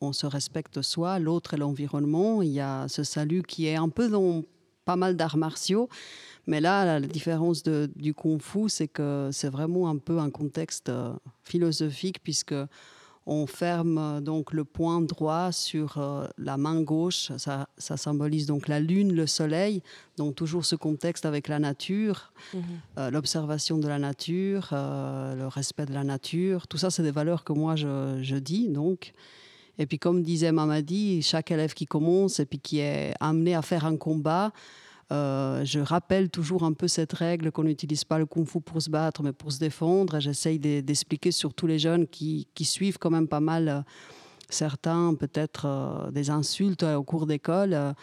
on, 0.00 0.12
se 0.12 0.26
respecte 0.26 0.82
soi, 0.82 1.18
l'autre 1.18 1.54
et 1.54 1.56
l'environnement. 1.56 2.42
Il 2.42 2.50
y 2.50 2.60
a 2.60 2.86
ce 2.86 3.02
salut 3.02 3.42
qui 3.42 3.66
est 3.66 3.76
un 3.76 3.88
peu 3.88 4.08
dans 4.08 4.42
pas 4.84 4.96
mal 4.96 5.16
d'arts 5.16 5.36
martiaux. 5.36 5.88
Mais 6.46 6.60
là, 6.60 7.00
la 7.00 7.06
différence 7.06 7.64
du 7.64 8.14
kung 8.14 8.40
fu, 8.40 8.68
c'est 8.68 8.88
que 8.88 9.30
c'est 9.32 9.50
vraiment 9.50 9.88
un 9.88 9.98
peu 9.98 10.18
un 10.20 10.30
contexte 10.30 10.92
philosophique, 11.42 12.22
puisque 12.22 12.54
on 13.30 13.46
ferme 13.46 13.96
euh, 13.96 14.20
donc 14.20 14.52
le 14.52 14.64
point 14.64 15.00
droit 15.00 15.52
sur 15.52 15.98
euh, 15.98 16.26
la 16.36 16.56
main 16.56 16.82
gauche. 16.82 17.30
Ça, 17.38 17.66
symbolise 17.78 18.46
donc 18.46 18.66
la 18.66 18.80
lune, 18.80 19.14
le 19.14 19.26
soleil. 19.26 19.82
Donc 20.16 20.34
toujours 20.34 20.64
ce 20.64 20.74
contexte 20.74 21.24
avec 21.24 21.46
la 21.46 21.60
nature, 21.60 22.32
mhm. 22.52 22.62
euh, 22.98 23.10
l'observation 23.10 23.78
de 23.78 23.86
la 23.86 24.00
nature, 24.00 24.68
le 24.72 25.46
respect 25.46 25.86
de 25.86 25.94
la 25.94 26.02
nature. 26.02 26.66
Tout 26.66 26.76
ça, 26.76 26.90
c'est 26.90 27.04
des 27.04 27.12
valeurs 27.12 27.44
que 27.44 27.52
moi 27.52 27.76
je, 27.76 28.38
dis. 28.38 28.68
Donc. 28.68 29.12
Et 29.78 29.86
puis 29.86 29.98
comme 29.98 30.22
disait 30.22 30.52
Mamadi, 30.52 31.22
chaque 31.22 31.50
élève 31.50 31.72
qui 31.72 31.86
commence 31.86 32.38
et 32.38 32.44
puis 32.44 32.58
qui 32.58 32.80
est 32.80 33.14
amené 33.18 33.54
à 33.54 33.62
faire 33.62 33.86
un 33.86 33.96
combat, 33.96 34.52
euh, 35.12 35.64
je 35.64 35.80
rappelle 35.80 36.30
toujours 36.30 36.62
un 36.62 36.72
peu 36.72 36.86
cette 36.86 37.12
règle 37.12 37.50
qu'on 37.50 37.64
n'utilise 37.64 38.04
pas 38.04 38.18
le 38.18 38.26
kung-fu 38.26 38.60
pour 38.60 38.80
se 38.80 38.90
battre, 38.90 39.22
mais 39.22 39.32
pour 39.32 39.50
se 39.50 39.58
défendre. 39.58 40.20
J'essaye 40.20 40.58
d'expliquer 40.58 41.32
sur 41.32 41.52
tous 41.52 41.66
les 41.66 41.78
jeunes 41.78 42.06
qui, 42.06 42.46
suivent 42.60 42.98
quand 42.98 43.10
même 43.10 43.26
pas 43.26 43.40
mal 43.40 43.68
euh, 43.68 43.80
certains, 44.48 45.14
peut-être 45.14 45.66
euh, 45.66 46.10
des 46.10 46.30
insultes 46.30 46.84
au 46.84 47.02
cours 47.02 47.26
d'école, 47.26 47.94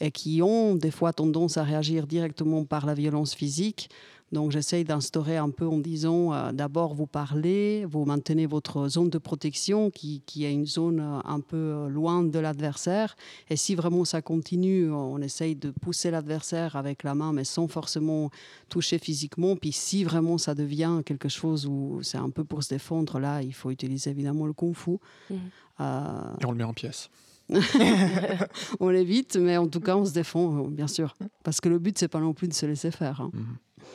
et 0.00 0.10
qui 0.10 0.40
ont 0.42 0.74
des 0.74 0.90
fois 0.90 1.12
tendance 1.12 1.56
à 1.56 1.64
réagir 1.64 2.06
directement 2.06 2.64
par 2.64 2.86
la 2.86 2.94
violence 2.94 3.34
physique. 3.34 3.88
Donc 4.32 4.50
j'essaye 4.50 4.84
d'instaurer 4.84 5.36
un 5.36 5.50
peu 5.50 5.66
en 5.66 5.78
disant 5.78 6.32
euh, 6.32 6.52
d'abord 6.52 6.94
vous 6.94 7.06
parlez, 7.06 7.84
vous 7.84 8.04
maintenez 8.06 8.46
votre 8.46 8.88
zone 8.88 9.10
de 9.10 9.18
protection 9.18 9.90
qui, 9.90 10.22
qui 10.24 10.44
est 10.44 10.52
une 10.52 10.66
zone 10.66 11.00
euh, 11.00 11.20
un 11.24 11.40
peu 11.40 11.56
euh, 11.56 11.88
loin 11.88 12.24
de 12.24 12.38
l'adversaire. 12.38 13.14
Et 13.50 13.56
si 13.56 13.74
vraiment 13.74 14.04
ça 14.06 14.22
continue, 14.22 14.90
on 14.90 15.18
essaye 15.18 15.54
de 15.54 15.70
pousser 15.70 16.10
l'adversaire 16.10 16.76
avec 16.76 17.02
la 17.02 17.14
main 17.14 17.32
mais 17.32 17.44
sans 17.44 17.68
forcément 17.68 18.30
toucher 18.70 18.98
physiquement. 18.98 19.54
Puis 19.54 19.72
si 19.72 20.02
vraiment 20.02 20.38
ça 20.38 20.54
devient 20.54 21.02
quelque 21.04 21.28
chose 21.28 21.66
où 21.66 22.00
c'est 22.02 22.18
un 22.18 22.30
peu 22.30 22.44
pour 22.44 22.62
se 22.62 22.70
défendre, 22.70 23.18
là 23.18 23.42
il 23.42 23.52
faut 23.52 23.70
utiliser 23.70 24.10
évidemment 24.10 24.46
le 24.46 24.54
kung 24.54 24.74
fu. 24.74 24.92
Mmh. 25.30 25.34
Et 25.80 26.46
on 26.46 26.52
le 26.52 26.56
met 26.56 26.64
en 26.64 26.72
pièces. 26.72 27.10
on 28.80 28.88
l'évite, 28.88 29.36
mais 29.36 29.56
en 29.56 29.66
tout 29.66 29.80
cas, 29.80 29.96
on 29.96 30.04
se 30.04 30.12
défend, 30.12 30.64
bien 30.68 30.86
sûr. 30.86 31.14
Parce 31.42 31.60
que 31.60 31.68
le 31.68 31.78
but, 31.78 31.98
c'est 31.98 32.08
pas 32.08 32.20
non 32.20 32.34
plus 32.34 32.48
de 32.48 32.54
se 32.54 32.66
laisser 32.66 32.90
faire. 32.90 33.20
Hein. 33.20 33.30
Mmh. 33.32 33.40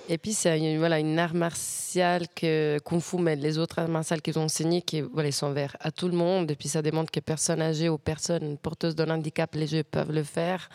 Et 0.10 0.18
puis, 0.18 0.34
c'est 0.34 0.58
une, 0.58 0.80
voilà, 0.80 1.00
une 1.00 1.20
art 1.20 1.34
martiale 1.34 2.28
que 2.34 2.80
Kung 2.84 3.02
Fu, 3.02 3.18
mais 3.18 3.36
les 3.36 3.58
autres 3.58 3.80
arts 3.80 3.90
martiales 3.90 4.22
qu'ils 4.22 4.40
ont 4.40 4.44
enseignées, 4.44 4.82
qui 4.82 5.02
voilà, 5.02 5.32
sont 5.32 5.52
ouverts 5.52 5.76
à 5.80 5.92
tout 5.92 6.08
le 6.08 6.16
monde. 6.16 6.50
Et 6.50 6.56
puis, 6.56 6.70
ça 6.70 6.82
démontre 6.82 7.12
que 7.12 7.20
personnes 7.20 7.62
âgées 7.62 7.90
ou 7.90 7.98
personnes 7.98 8.58
porteuses 8.58 8.96
d'un 8.96 9.10
handicap 9.10 9.54
léger 9.54 9.84
peuvent 9.84 10.12
le 10.12 10.24
faire. 10.24 10.70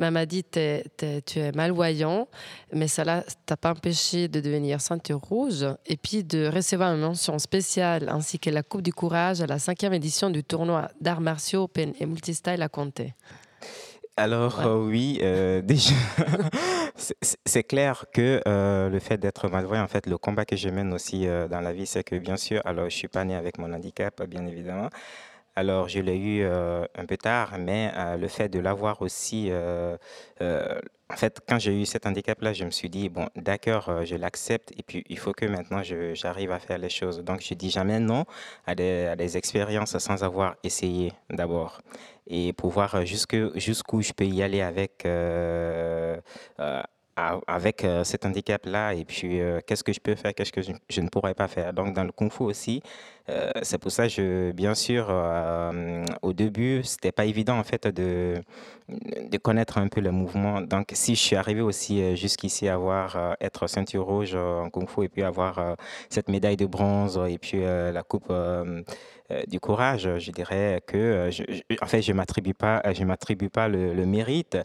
Maman 0.00 0.24
dit 0.24 0.44
tu 0.44 0.58
es 0.58 1.52
malvoyant, 1.54 2.26
mais 2.72 2.88
ça 2.88 3.04
ne 3.04 3.20
t'a 3.44 3.58
pas 3.58 3.72
empêché 3.72 4.28
de 4.28 4.40
devenir 4.40 4.80
ceinture 4.80 5.20
rouge 5.20 5.66
et 5.84 5.98
puis 5.98 6.24
de 6.24 6.46
recevoir 6.46 6.94
une 6.94 7.02
mention 7.02 7.38
spéciale 7.38 8.08
ainsi 8.08 8.38
que 8.38 8.48
la 8.48 8.62
Coupe 8.62 8.80
du 8.80 8.94
Courage 8.94 9.42
à 9.42 9.46
la 9.46 9.58
cinquième 9.58 9.92
édition 9.92 10.30
du 10.30 10.42
tournoi 10.42 10.90
d'arts 11.02 11.20
martiaux 11.20 11.64
Open 11.64 11.92
et 12.00 12.06
Multistyle 12.06 12.62
à 12.62 12.68
Comté. 12.70 13.12
Alors 14.16 14.60
euh, 14.60 14.76
oui, 14.76 15.18
euh, 15.22 15.62
déjà, 15.62 15.94
c'est 17.46 17.62
clair 17.62 18.04
que 18.12 18.42
euh, 18.46 18.88
le 18.90 18.98
fait 18.98 19.16
d'être 19.16 19.48
malvoyant, 19.48 19.82
en 19.82 19.88
fait, 19.88 20.06
le 20.06 20.18
combat 20.18 20.44
que 20.44 20.56
je 20.56 20.68
mène 20.68 20.92
aussi 20.92 21.26
dans 21.26 21.60
la 21.60 21.72
vie, 21.72 21.86
c'est 21.86 22.04
que 22.04 22.16
bien 22.16 22.36
sûr, 22.36 22.60
alors 22.64 22.90
je 22.90 22.96
suis 22.96 23.08
pas 23.08 23.24
né 23.24 23.34
avec 23.34 23.58
mon 23.58 23.72
handicap, 23.72 24.22
bien 24.28 24.46
évidemment. 24.46 24.90
Alors 25.56 25.88
je 25.88 26.00
l'ai 26.00 26.16
eu 26.16 26.44
un 26.44 27.06
peu 27.06 27.16
tard, 27.16 27.58
mais 27.58 27.92
le 28.16 28.28
fait 28.28 28.48
de 28.48 28.58
l'avoir 28.58 29.02
aussi, 29.02 29.50
en 30.40 31.16
fait, 31.16 31.40
quand 31.48 31.58
j'ai 31.58 31.82
eu 31.82 31.86
cet 31.86 32.06
handicap-là, 32.06 32.52
je 32.52 32.64
me 32.64 32.70
suis 32.70 32.88
dit 32.88 33.08
bon, 33.08 33.28
d'accord, 33.36 34.04
je 34.04 34.14
l'accepte, 34.14 34.72
et 34.78 34.82
puis 34.82 35.04
il 35.08 35.18
faut 35.18 35.32
que 35.32 35.46
maintenant 35.46 35.82
j'arrive 35.82 36.52
à 36.52 36.58
faire 36.58 36.78
les 36.78 36.88
choses. 36.88 37.20
Donc 37.24 37.40
je 37.42 37.54
dis 37.54 37.70
jamais 37.70 37.98
non 37.98 38.24
à 38.66 38.74
des, 38.74 39.06
à 39.06 39.16
des 39.16 39.36
expériences 39.36 39.98
sans 39.98 40.22
avoir 40.22 40.56
essayé 40.62 41.12
d'abord 41.28 41.80
et 42.30 42.52
pour 42.52 42.70
voir 42.70 43.04
jusqu'où 43.04 44.02
je 44.02 44.12
peux 44.12 44.24
y 44.24 44.42
aller 44.42 44.62
avec, 44.62 45.04
euh, 45.04 46.16
euh, 46.60 46.82
avec 47.50 47.84
euh, 47.84 48.04
cet 48.04 48.24
handicap-là 48.24 48.94
et 48.94 49.04
puis 49.04 49.40
qu'est-ce 49.66 49.84
que 49.84 49.92
je 49.92 50.00
peux 50.00 50.14
faire, 50.14 50.34
qu'est-ce 50.34 50.52
que 50.52 50.62
je, 50.62 51.00
ne 51.00 51.08
pourrais 51.08 51.34
pas 51.34 51.48
faire. 51.48 51.72
Donc 51.72 51.94
dans 51.94 52.04
le 52.04 52.12
kung 52.12 52.30
fu 52.30 52.44
aussi, 52.44 52.82
c'est 53.62 53.78
pour 53.78 53.92
ça 53.92 54.08
que 54.08 54.50
bien 54.50 54.74
sûr, 54.74 55.08
au 56.22 56.32
début, 56.32 56.82
c'était 56.82 57.12
pas 57.12 57.26
évident 57.26 57.56
en 57.56 57.62
fait 57.62 57.86
de, 57.86 58.42
de 58.88 59.38
connaître 59.38 59.78
un 59.78 59.86
peu 59.86 60.00
le 60.00 60.10
mouvement. 60.10 60.60
Donc 60.60 60.88
si 60.94 61.14
je 61.14 61.20
suis 61.20 61.36
arrivé 61.36 61.60
aussi 61.60 62.16
jusqu'ici 62.16 62.66
à 62.66 62.74
avoir, 62.74 63.36
être 63.40 63.68
ceinture 63.68 64.04
rouge 64.04 64.34
en 64.34 64.68
kung 64.70 64.88
fu 64.88 65.04
et 65.04 65.08
puis 65.08 65.22
avoir 65.22 65.76
cette 66.08 66.28
médaille 66.28 66.56
de 66.56 66.66
bronze 66.66 67.20
et 67.28 67.38
puis 67.38 67.60
la 67.60 68.02
coupe 68.02 68.32
euh, 69.30 69.42
du 69.46 69.60
courage. 69.60 70.08
Je 70.18 70.30
dirais 70.32 70.82
que, 70.86 70.96
euh, 70.96 71.30
je, 71.30 71.42
en 71.80 71.86
fait, 71.86 72.02
je 72.02 72.12
m'attribue 72.12 72.54
pas, 72.54 72.82
je 72.92 73.04
m'attribue 73.04 73.48
pas 73.48 73.68
le, 73.68 74.06
mérite. 74.06 74.58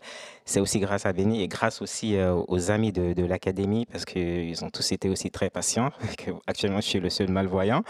C'est 0.43 0.59
aussi 0.59 0.79
grâce 0.79 1.05
à 1.05 1.13
Béni 1.13 1.43
et 1.43 1.47
grâce 1.47 1.81
aussi 1.81 2.15
euh, 2.15 2.33
aux 2.47 2.71
amis 2.71 2.91
de, 2.91 3.25
l'académie 3.25 3.85
parce 3.85 4.05
qu'ils 4.05 4.63
ont 4.63 4.69
tous 4.69 4.91
été 4.91 5.09
aussi 5.09 5.29
très 5.29 5.49
patients. 5.49 5.89
Actuellement, 6.47 6.81
je 6.81 6.87
suis 6.87 6.99
le 6.99 7.09
seul 7.09 7.29
malvoyant 7.29 7.83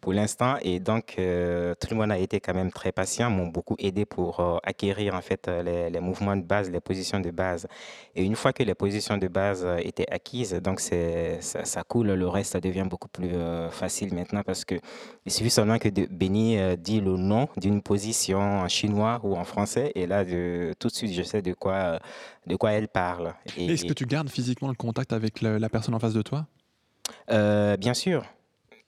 pour 0.00 0.12
l'instant 0.12 0.56
et 0.62 0.80
donc 0.80 1.14
tout 1.16 1.88
le 1.90 1.94
monde 1.94 2.12
a 2.12 2.18
été 2.18 2.40
quand 2.40 2.54
même 2.54 2.70
très 2.70 2.92
patient, 2.92 3.30
m'ont 3.30 3.46
beaucoup 3.46 3.76
aidé 3.78 4.04
pour 4.04 4.60
acquérir 4.64 5.14
en 5.14 5.22
fait 5.22 5.48
les, 5.48 6.00
mouvements 6.00 6.36
de 6.36 6.42
base, 6.42 6.70
les 6.70 6.80
positions 6.80 7.20
de 7.20 7.30
base. 7.30 7.66
Et 8.14 8.24
une 8.24 8.36
fois 8.36 8.52
que 8.52 8.62
les 8.62 8.74
positions 8.74 9.16
de 9.16 9.28
base 9.28 9.66
étaient 9.78 10.10
acquises, 10.10 10.52
donc 10.54 10.80
ça, 10.80 11.82
coule, 11.84 12.12
le 12.12 12.28
reste 12.28 12.52
ça 12.52 12.60
devient 12.60 12.86
beaucoup 12.88 13.08
plus 13.08 13.30
facile 13.70 14.14
maintenant 14.14 14.42
parce 14.44 14.64
que 14.64 14.74
il 15.24 15.32
suffit 15.32 15.50
seulement 15.50 15.78
que 15.78 15.88
de 15.88 16.06
Béni 16.22 16.56
euh, 16.56 16.76
dit 16.76 17.00
le 17.00 17.16
nom 17.16 17.48
d'une 17.56 17.82
position 17.82 18.38
en 18.38 18.68
chinois 18.68 19.18
ou 19.24 19.34
en 19.34 19.42
français, 19.42 19.90
et 19.96 20.06
là, 20.06 20.24
tout 20.24 20.86
de 20.86 20.92
suite, 20.92 21.12
je 21.12 21.22
sais 21.24 21.42
de 21.42 21.52
quoi, 21.52 21.98
de 22.46 22.54
quoi 22.54 22.70
elle 22.70 22.86
parle. 22.86 23.34
Est-ce 23.56 23.84
que 23.84 23.92
tu 23.92 24.06
gardes 24.06 24.28
physiquement 24.28 24.68
le 24.68 24.76
contact 24.76 25.12
avec 25.12 25.42
la 25.42 25.68
personne 25.68 25.94
en 25.96 25.98
face 25.98 26.14
de 26.14 26.22
toi? 26.22 26.46
Euh, 27.28 27.76
Bien 27.76 27.94
sûr. 27.94 28.22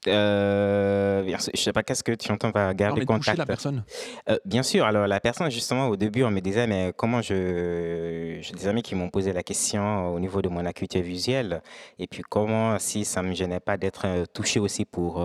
Euh, 0.06 1.26
je 1.54 1.60
sais 1.60 1.72
pas 1.72 1.82
qu'est-ce 1.82 2.04
que 2.04 2.12
tu 2.12 2.30
entends 2.30 2.52
par 2.52 2.72
garder 2.74 3.00
non, 3.00 3.06
contact. 3.06 3.36
la 3.38 3.46
personne. 3.46 3.82
bien 4.44 4.62
sûr. 4.62 4.84
Alors 4.84 5.08
la 5.08 5.18
personne, 5.18 5.50
justement, 5.50 5.88
au 5.88 5.96
début, 5.96 6.22
on 6.22 6.30
me 6.30 6.40
disait, 6.40 6.68
mais 6.68 6.92
comment 6.96 7.20
je, 7.20 8.38
j'ai 8.42 8.52
des 8.52 8.68
amis 8.68 8.82
qui 8.82 8.94
m'ont 8.94 9.10
posé 9.10 9.32
la 9.32 9.42
question 9.42 10.14
au 10.14 10.20
niveau 10.20 10.40
de 10.40 10.48
mon 10.48 10.64
acuité 10.66 11.00
visuelle, 11.00 11.62
et 11.98 12.06
puis 12.06 12.22
comment, 12.22 12.78
si 12.78 13.04
ça 13.04 13.22
me 13.22 13.34
gênait 13.34 13.60
pas 13.60 13.76
d'être 13.76 14.06
touché 14.34 14.60
aussi 14.60 14.84
pour 14.84 15.20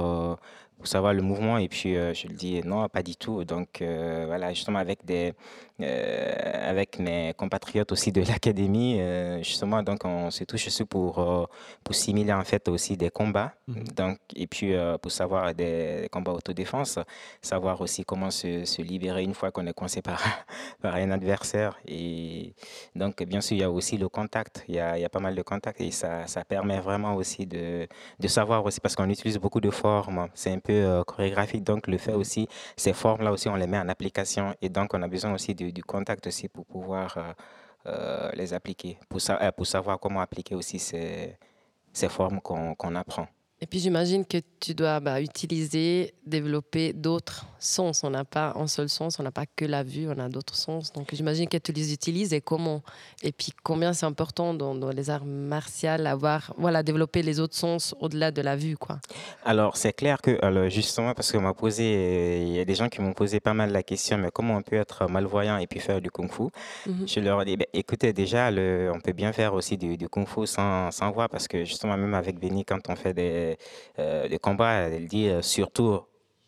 pour 0.80 0.88
savoir 0.88 1.14
le 1.14 1.22
mouvement. 1.22 1.58
Et 1.60 1.68
puis, 1.68 1.96
euh, 1.96 2.14
je 2.14 2.28
lui 2.28 2.36
dis 2.36 2.62
non, 2.64 2.88
pas 2.90 3.04
du 3.04 3.16
tout. 3.16 3.44
Donc, 3.44 3.82
euh, 3.82 4.24
voilà, 4.26 4.54
justement, 4.54 4.80
avec, 4.80 5.06
des, 5.06 5.34
avec 5.82 7.00
mes 7.00 7.34
compatriotes 7.38 7.92
aussi 7.92 8.12
de 8.12 8.22
l'académie, 8.22 9.00
justement, 9.42 9.84
donc, 9.84 10.06
on 10.06 10.32
se 10.32 10.44
touche 10.44 10.68
aussi 10.68 10.86
pour, 10.86 11.50
pour 11.84 11.96
simuler, 11.96 12.34
en 12.34 12.44
fait, 12.44 12.68
aussi 12.68 12.98
des 12.98 13.10
combats. 13.10 13.54
Mmh. 13.68 13.84
Donc, 13.96 14.18
et 14.36 14.48
puis, 14.48 14.74
pour 15.02 15.12
savoir 15.12 15.54
des, 15.54 16.08
combats 16.12 16.34
autodéfense, 16.34 17.00
savoir 17.42 17.82
aussi 17.82 18.04
comment 18.04 18.32
se, 18.32 18.66
se 18.66 18.82
libérer 18.82 19.24
une 19.24 19.34
fois 19.34 19.52
qu'on 19.52 19.66
est 19.68 19.74
coincé 19.74 20.02
par, 20.02 20.22
par 20.82 20.96
un 20.96 21.12
adversaire. 21.12 21.78
Et 21.88 22.54
donc, 22.96 23.24
bien 23.24 23.42
sûr, 23.42 23.58
il 23.58 23.62
y 23.62 23.64
a 23.64 23.72
aussi 23.72 23.98
le 23.98 24.10
contact. 24.10 24.64
Il 24.68 24.76
y 24.76 24.80
a, 24.80 24.98
il 24.98 25.02
y 25.02 25.06
a 25.06 25.10
pas 25.10 25.20
mal 25.20 25.36
de 25.36 25.42
contacts 25.42 25.82
et 25.82 25.92
ça, 25.92 26.28
ça 26.28 26.44
permet 26.44 26.80
vraiment 26.80 27.16
aussi 27.16 27.46
de, 27.46 27.88
de 28.20 28.28
savoir 28.28 28.66
aussi, 28.66 28.80
parce 28.80 28.96
qu'on 28.96 29.10
utilise 29.10 29.38
beaucoup 29.38 29.62
de 29.62 29.70
formes. 29.70 30.28
C'est 30.34 30.52
un 30.52 30.60
peu 30.60 30.74
euh, 30.74 31.04
chorégraphique. 31.04 31.64
Donc, 31.64 31.88
le 31.88 31.98
fait 31.98 32.14
aussi, 32.14 32.48
ces 32.76 32.94
formes-là 32.94 33.32
aussi, 33.32 33.50
on 33.50 33.56
les 33.56 33.68
met 33.68 33.80
en 33.80 33.90
application. 33.90 34.56
Et 34.62 34.70
donc, 34.70 34.94
on 34.94 35.02
a 35.02 35.08
besoin 35.08 35.34
aussi 35.34 35.56
du, 35.72 35.84
contact 35.84 36.28
aussi 36.28 36.48
pour 36.50 36.66
pouvoir 36.66 37.18
euh, 37.18 37.34
euh, 37.86 38.32
les 38.34 38.54
appliquer, 38.54 39.00
pour, 39.10 39.20
pour 39.56 39.68
savoir 39.68 40.00
comment 40.00 40.22
appliquer 40.22 40.56
aussi 40.56 40.80
ces, 40.80 41.38
ces 41.94 42.10
formes 42.10 42.42
qu'on 42.42 42.96
apprend. 42.96 43.28
Et 43.62 43.66
puis 43.66 43.80
j'imagine 43.80 44.26
que 44.26 44.38
tu 44.62 44.74
dois 44.74 45.02
bah, 45.02 45.22
utiliser, 45.22 46.14
développer 46.26 46.94
d'autres 46.94 47.46
sens. 47.60 48.06
On 48.06 48.10
n'a 48.10 48.24
pas 48.24 48.54
un 48.56 48.68
seul 48.68 48.88
sens, 48.88 49.20
on 49.20 49.24
n'a 49.24 49.32
pas 49.32 49.46
que 49.54 49.66
la 49.66 49.84
vue, 49.84 50.08
on 50.08 50.18
a 50.18 50.30
d'autres 50.30 50.56
sens. 50.56 50.94
Donc 50.94 51.14
j'imagine 51.14 51.50
que 51.50 51.58
tu 51.58 51.74
les 51.74 51.92
utilises 51.92 52.32
et 52.34 52.40
comment? 52.40 52.82
Et 53.22 53.34
puis 53.34 53.52
combien 53.62 53.92
c'est 53.92 54.06
important 54.06 54.54
dans, 54.54 54.74
les 54.92 55.10
arts 55.10 55.26
martiaux 55.26 55.90
avoir, 56.06 56.54
voilà, 56.58 56.84
développer 56.84 57.22
les 57.22 57.42
autres 57.42 57.56
sens 57.56 57.94
au-delà 58.00 58.32
de 58.32 58.42
la 58.42 58.56
vue, 58.56 58.78
quoi. 58.78 59.00
Alors 59.44 59.76
c'est 59.76 59.94
clair 59.94 60.22
que, 60.22 60.44
alors, 60.44 60.70
justement, 60.70 61.14
parce 61.14 61.32
qu'on 61.32 61.42
m'a 61.42 61.54
posé, 61.54 62.42
il 62.42 62.56
y 62.56 62.60
a 62.60 62.66
des 62.66 62.76
gens 62.76 62.88
qui 62.88 63.02
m'ont 63.02 63.14
posé 63.14 63.42
pas 63.42 63.54
mal 63.54 63.72
la 63.72 63.84
question, 63.84 64.18
mais 64.18 64.30
comment 64.34 64.56
on 64.56 64.62
peut 64.62 64.78
être 64.78 65.10
malvoyant 65.10 65.58
et 65.58 65.68
puis 65.68 65.80
faire 65.82 66.00
du 66.00 66.10
kung-fu 66.10 66.44
mhm. 66.88 67.08
Je 67.08 67.20
leur 67.20 67.42
ai 67.42 67.46
dit, 67.46 67.58
ben, 67.58 67.68
écoutez, 67.74 68.14
déjà, 68.14 68.52
le, 68.52 68.90
on 68.94 69.00
peut 69.02 69.12
bien 69.12 69.34
faire 69.34 69.54
aussi 69.54 69.78
du, 69.78 69.98
du 69.98 70.08
kung-fu 70.08 70.48
sans, 70.48 70.92
sans 70.92 71.12
voir, 71.12 71.28
parce 71.28 71.48
que 71.48 71.66
justement, 71.66 71.98
même 71.98 72.14
avec 72.14 72.40
Benny, 72.40 72.64
quand 72.64 72.90
on 72.90 72.96
fait 72.96 73.14
des 73.14 73.49
euh, 74.00 74.38
combats, 74.42 74.74
elle 74.74 75.08
dit 75.08 75.30
euh, 75.30 75.42
surtout 75.42 76.02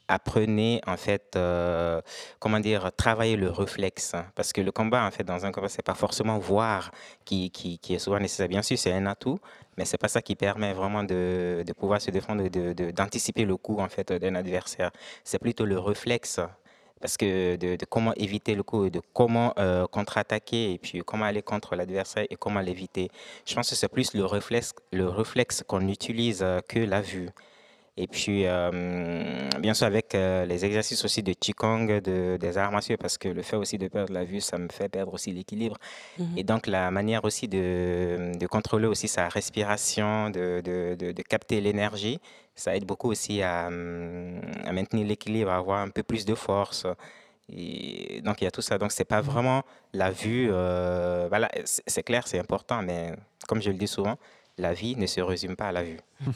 apprenez 0.08 0.82
en 0.86 0.98
fait 0.98 1.36
euh, 1.36 2.02
comment 2.40 2.60
dire 2.60 2.92
travailler 2.96 3.38
le 3.38 3.50
réflexe 3.50 4.14
hein. 4.14 4.26
parce 4.36 4.52
que 4.52 4.60
le 4.62 4.72
combat 4.72 5.06
en 5.06 5.12
fait 5.12 5.24
dans 5.24 5.46
un 5.46 5.52
combat 5.52 5.70
c'est 5.70 5.86
pas 5.86 5.94
forcément 5.94 6.38
voir 6.38 6.92
qui, 7.24 7.50
qui, 7.50 7.80
qui, 7.80 7.94
est 7.94 8.00
souvent 8.00 8.20
nécessaire 8.20 8.50
bien 8.50 8.62
sûr 8.62 8.78
c'est 8.78 8.92
un 8.92 9.06
atout 9.06 9.40
mais 9.78 9.86
c'est 9.86 9.98
pas 9.98 10.10
ça 10.10 10.22
qui 10.22 10.36
permet 10.36 10.74
vraiment 10.74 11.04
de, 11.04 11.64
de 11.66 11.74
pouvoir 11.74 12.02
se 12.02 12.12
défendre 12.12 12.48
de 12.50 12.92
d'anticiper 12.92 13.46
le 13.46 13.56
coup 13.56 13.80
en 13.80 13.88
fait 13.88 14.12
d'un 14.12 14.36
adversaire 14.36 14.92
c'est 15.24 15.40
plutôt 15.40 15.66
le 15.66 15.80
réflexe 15.80 16.42
parce 17.02 17.18
que 17.18 17.56
de, 17.56 17.78
comment 17.90 18.14
éviter 18.16 18.56
le 18.56 18.64
coup, 18.64 18.90
de 18.90 19.02
comment 19.14 19.54
euh, 19.58 19.88
contre-attaquer 19.88 20.74
et 20.74 20.78
puis 20.78 21.02
comment 21.06 21.26
aller 21.26 21.42
contre 21.42 21.76
l'adversaire 21.76 22.26
et 22.30 22.36
comment 22.36 22.62
l'éviter. 22.62 23.10
Je 23.46 23.56
pense 23.56 23.70
que 23.70 23.76
c'est 23.76 23.88
plus 23.88 24.14
le 24.14 24.26
réflexe, 24.26 24.74
le 24.92 25.08
réflexe 25.10 25.64
qu'on 25.68 25.88
utilise 25.88 26.42
euh, 26.44 26.60
que 26.68 26.80
la 26.80 27.02
vue. 27.02 27.30
Et 27.98 28.08
puis, 28.08 28.46
euh, 28.46 29.50
bien 29.60 29.74
sûr, 29.74 29.86
avec 29.86 30.14
les 30.14 30.66
exercices 30.66 31.04
aussi 31.04 31.24
de 31.24 31.34
Qigong, 31.34 32.00
de, 32.02 32.38
des 32.38 32.58
arts 32.58 32.72
martiaux, 32.72 32.96
parce 32.98 33.18
que 33.18 33.28
le 33.28 33.42
fait 33.42 33.58
aussi 33.58 33.78
de 33.78 33.88
perdre 33.90 34.14
la 34.14 34.24
vue, 34.24 34.40
ça 34.40 34.58
me 34.58 34.70
fait 34.70 34.88
perdre 34.88 35.14
aussi 35.14 35.32
l'équilibre. 35.32 35.78
Mhm. 36.18 36.38
Et 36.38 36.44
donc, 36.44 36.68
la 36.68 36.90
manière 36.90 37.26
aussi 37.26 37.48
de, 37.50 38.32
de, 38.38 38.48
contrôler 38.48 38.88
aussi 38.88 39.10
sa 39.10 39.28
respiration, 39.28 40.30
de, 40.30 40.62
de 40.62 41.22
capter 41.22 41.60
l'énergie, 41.60 42.20
ça 42.56 42.76
aide 42.76 42.86
beaucoup 42.86 43.10
aussi 43.10 43.42
à, 43.42 43.68
hum, 43.68 44.42
à 44.66 44.72
maintenir 44.72 45.08
l'équilibre, 45.08 45.52
à 45.52 45.58
avoir 45.58 45.80
un 45.80 45.90
peu 45.90 46.04
plus 46.04 46.26
de 46.26 46.36
force. 46.36 46.86
Et 47.50 48.22
donc 48.24 48.42
il 48.42 48.46
y 48.46 48.48
a 48.48 48.52
tout 48.52 48.62
ça. 48.62 48.78
Donc 48.78 48.92
c'est 48.92 49.06
pas 49.06 49.22
vraiment 49.22 49.64
la 49.94 50.12
vue. 50.12 50.50
Euh, 50.52 51.28
voilà, 51.30 51.50
c'est 51.66 52.04
clair, 52.04 52.28
c'est 52.28 52.40
important, 52.40 52.82
mais 52.82 53.14
comme 53.48 53.62
je 53.62 53.70
le 53.70 53.78
dis 53.78 53.88
souvent, 53.88 54.18
la 54.58 54.74
vie 54.74 54.96
ne 54.96 55.06
se 55.06 55.22
résume 55.22 55.56
pas 55.56 55.70
à 55.70 55.72
la 55.72 55.84
vue. 55.84 56.00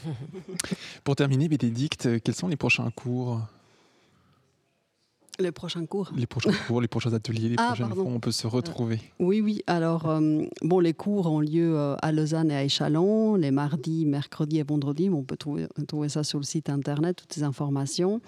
Pour 1.04 1.16
terminer, 1.16 1.48
Bénédicte, 1.48 2.20
quels 2.22 2.34
sont 2.34 2.48
les 2.48 2.56
prochains 2.56 2.90
cours? 2.90 3.40
Les 5.38 5.52
prochains 5.52 5.84
cours. 5.84 6.10
Les 6.16 6.26
prochains 6.26 6.52
cours, 6.66 6.80
les 6.80 6.88
prochains 6.88 7.12
ateliers, 7.12 7.50
les 7.50 7.56
ah, 7.58 7.66
prochaines 7.68 7.94
fois, 7.94 8.04
on 8.04 8.20
peut 8.20 8.32
se 8.32 8.46
retrouver. 8.46 9.00
Oui, 9.18 9.40
oui. 9.40 9.62
Alors, 9.66 10.08
euh, 10.08 10.42
bon, 10.62 10.80
les 10.80 10.94
cours 10.94 11.26
ont 11.26 11.40
lieu 11.40 11.76
euh, 11.76 11.94
à 12.00 12.10
Lausanne 12.10 12.50
et 12.50 12.56
à 12.56 12.64
Échalon, 12.64 13.34
les 13.34 13.50
mardis, 13.50 14.06
mercredis 14.06 14.58
et 14.58 14.62
vendredis. 14.62 15.10
on 15.10 15.22
peut 15.22 15.36
trouver, 15.36 15.66
trouver, 15.86 16.08
ça 16.08 16.24
sur 16.24 16.38
le 16.38 16.44
site 16.44 16.70
internet, 16.70 17.16
toutes 17.16 17.32
ces 17.34 17.42
informations. 17.42 18.20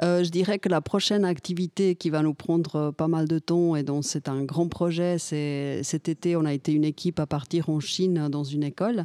Euh, 0.00 0.24
je 0.24 0.30
dirais 0.30 0.58
que 0.58 0.68
la 0.68 0.80
prochaine 0.80 1.24
activité 1.24 1.96
qui 1.96 2.08
va 2.08 2.22
nous 2.22 2.32
prendre 2.32 2.92
pas 2.92 3.08
mal 3.08 3.28
de 3.28 3.38
temps 3.38 3.76
et 3.76 3.82
dont 3.82 4.00
c'est 4.00 4.28
un 4.28 4.42
grand 4.44 4.68
projet, 4.68 5.18
c'est 5.18 5.82
cet 5.82 6.08
été, 6.08 6.34
on 6.36 6.44
a 6.44 6.52
été 6.52 6.72
une 6.72 6.84
équipe 6.84 7.20
à 7.20 7.26
partir 7.26 7.68
en 7.68 7.78
Chine 7.80 8.28
dans 8.30 8.44
une 8.44 8.62
école 8.62 9.04